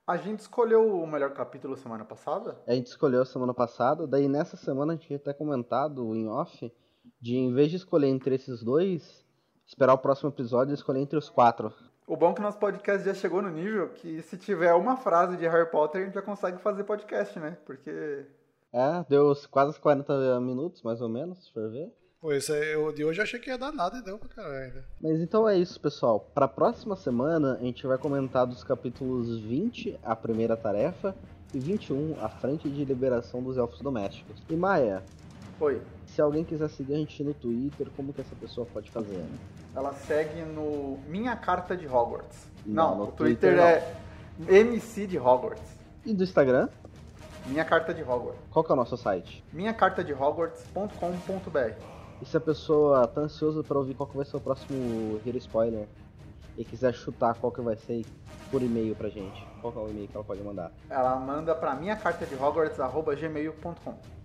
A 0.07 0.17
gente 0.17 0.39
escolheu 0.39 0.87
o 0.87 1.05
melhor 1.05 1.33
capítulo 1.33 1.77
semana 1.77 2.05
passada? 2.05 2.63
A 2.65 2.75
gente 2.75 2.87
escolheu 2.87 3.25
semana 3.25 3.53
passada, 3.53 4.07
daí 4.07 4.29
nessa 4.29 4.57
semana 4.57 4.93
a 4.93 4.95
gente 4.95 5.09
tinha 5.09 5.17
até 5.17 5.33
comentado 5.33 6.15
em 6.15 6.29
off 6.29 6.73
de 7.21 7.37
em 7.37 7.53
vez 7.53 7.71
de 7.71 7.77
escolher 7.77 8.07
entre 8.07 8.37
esses 8.37 8.63
dois, 8.63 9.27
esperar 9.67 9.95
o 9.95 9.99
próximo 9.99 10.31
episódio 10.31 10.71
e 10.71 10.75
escolher 10.75 11.01
entre 11.01 11.19
os 11.19 11.29
quatro. 11.29 11.75
O 12.09 12.17
bom 12.17 12.31
é 12.31 12.35
que 12.35 12.41
nosso 12.41 12.59
podcast 12.59 13.05
já 13.05 13.13
chegou 13.13 13.43
no 13.43 13.51
nível 13.51 13.91
que 13.91 14.23
se 14.23 14.39
tiver 14.39 14.73
uma 14.73 14.97
frase 14.97 15.37
de 15.37 15.47
Harry 15.47 15.71
Potter, 15.71 16.01
a 16.01 16.05
gente 16.07 16.15
já 16.15 16.23
consegue 16.23 16.57
fazer 16.57 16.83
podcast, 16.85 17.39
né? 17.39 17.59
Porque... 17.67 18.25
É, 18.73 19.05
deu 19.11 19.37
quase 19.51 19.79
40 19.79 20.41
minutos, 20.41 20.83
mais 20.83 21.03
ou 21.03 21.09
menos, 21.11 21.45
se 21.45 21.53
for 21.53 21.71
ver. 21.71 21.93
Aí, 22.25 22.77
o 22.77 22.93
de 22.93 23.05
hoje 23.05 23.21
eu 23.21 23.25
achei 23.25 23.39
que 23.39 23.51
ia 23.51 23.59
dar 23.59 23.73
nada 23.73 23.99
e 23.99 24.03
deu 24.03 24.19
pra 24.19 24.27
caralho 24.31 24.55
ainda. 24.55 24.85
Mas 25.03 25.21
então 25.21 25.47
é 25.47 25.59
isso, 25.59 25.79
pessoal. 25.79 26.31
Pra 26.35 26.49
próxima 26.49 26.97
semana 26.97 27.59
a 27.61 27.63
gente 27.63 27.87
vai 27.87 27.99
comentar 27.99 28.47
dos 28.47 28.65
capítulos 28.65 29.39
20, 29.41 30.01
a 30.03 30.17
primeira 30.17 30.57
tarefa, 30.57 31.15
e 31.53 31.59
21, 31.59 32.17
a 32.25 32.31
frente 32.31 32.71
de 32.71 32.87
liberação 32.87 33.43
dos 33.43 33.59
elfos 33.59 33.83
domésticos. 33.83 34.43
E 34.49 34.57
Maia, 34.57 35.05
Oi. 35.61 35.83
Se 36.19 36.23
alguém 36.23 36.43
quiser 36.43 36.69
seguir 36.71 36.95
a 36.95 36.97
gente 36.97 37.23
no 37.23 37.33
Twitter, 37.33 37.87
como 37.97 38.13
que 38.13 38.21
essa 38.21 38.35
pessoa 38.35 38.67
pode 38.67 38.91
fazer? 38.91 39.19
né? 39.19 39.39
Ela 39.73 39.93
segue 39.93 40.43
no 40.43 40.99
Minha 41.07 41.37
Carta 41.37 41.77
de 41.77 41.87
Hogwarts. 41.87 42.45
Não, 42.67 42.91
Não, 42.91 42.99
no 42.99 43.05
o 43.05 43.13
Twitter, 43.13 43.53
Twitter 43.57 43.85
é 44.49 44.57
MC 44.59 45.07
de 45.07 45.17
Hogwarts. 45.17 45.79
E 46.05 46.13
do 46.13 46.25
Instagram, 46.25 46.69
Minha 47.47 47.65
Carta 47.65 47.95
de 47.95 48.03
Hogwarts. 48.03 48.41
qual 48.51 48.65
que 48.65 48.73
é 48.73 48.75
o 48.75 48.77
nosso 48.77 48.97
site? 48.97 49.45
minhacartadehogwarts.com.br 49.53 51.73
E 52.21 52.27
se 52.27 52.37
a 52.37 52.41
pessoa 52.41 53.07
tá 53.07 53.21
ansiosa 53.21 53.63
pra 53.63 53.79
ouvir 53.79 53.95
qual 53.95 54.09
que 54.09 54.17
vai 54.17 54.27
ser 54.27 54.39
o 54.39 54.41
próximo 54.41 55.21
Hero 55.25 55.39
Spoiler 55.39 55.87
e 56.57 56.65
quiser 56.65 56.93
chutar 56.95 57.37
qual 57.37 57.53
que 57.53 57.61
vai 57.61 57.77
ser 57.77 58.05
por 58.51 58.61
e-mail 58.61 58.97
pra 58.97 59.09
gente, 59.09 59.47
qual 59.61 59.73
que 59.73 59.79
é 59.79 59.83
o 59.83 59.89
e-mail 59.89 60.09
que 60.09 60.17
ela 60.17 60.25
pode 60.25 60.43
mandar? 60.43 60.73
Ela 60.91 61.15
manda 61.15 61.55
pra 61.55 61.77
minhacartadehogwarts.gmail.com 61.77 64.18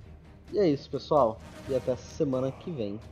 E 0.53 0.57
é 0.59 0.69
isso, 0.69 0.89
pessoal. 0.89 1.45
E 1.67 1.75
até 1.75 1.95
semana 1.97 2.49
que 2.51 2.71
vem. 2.71 3.03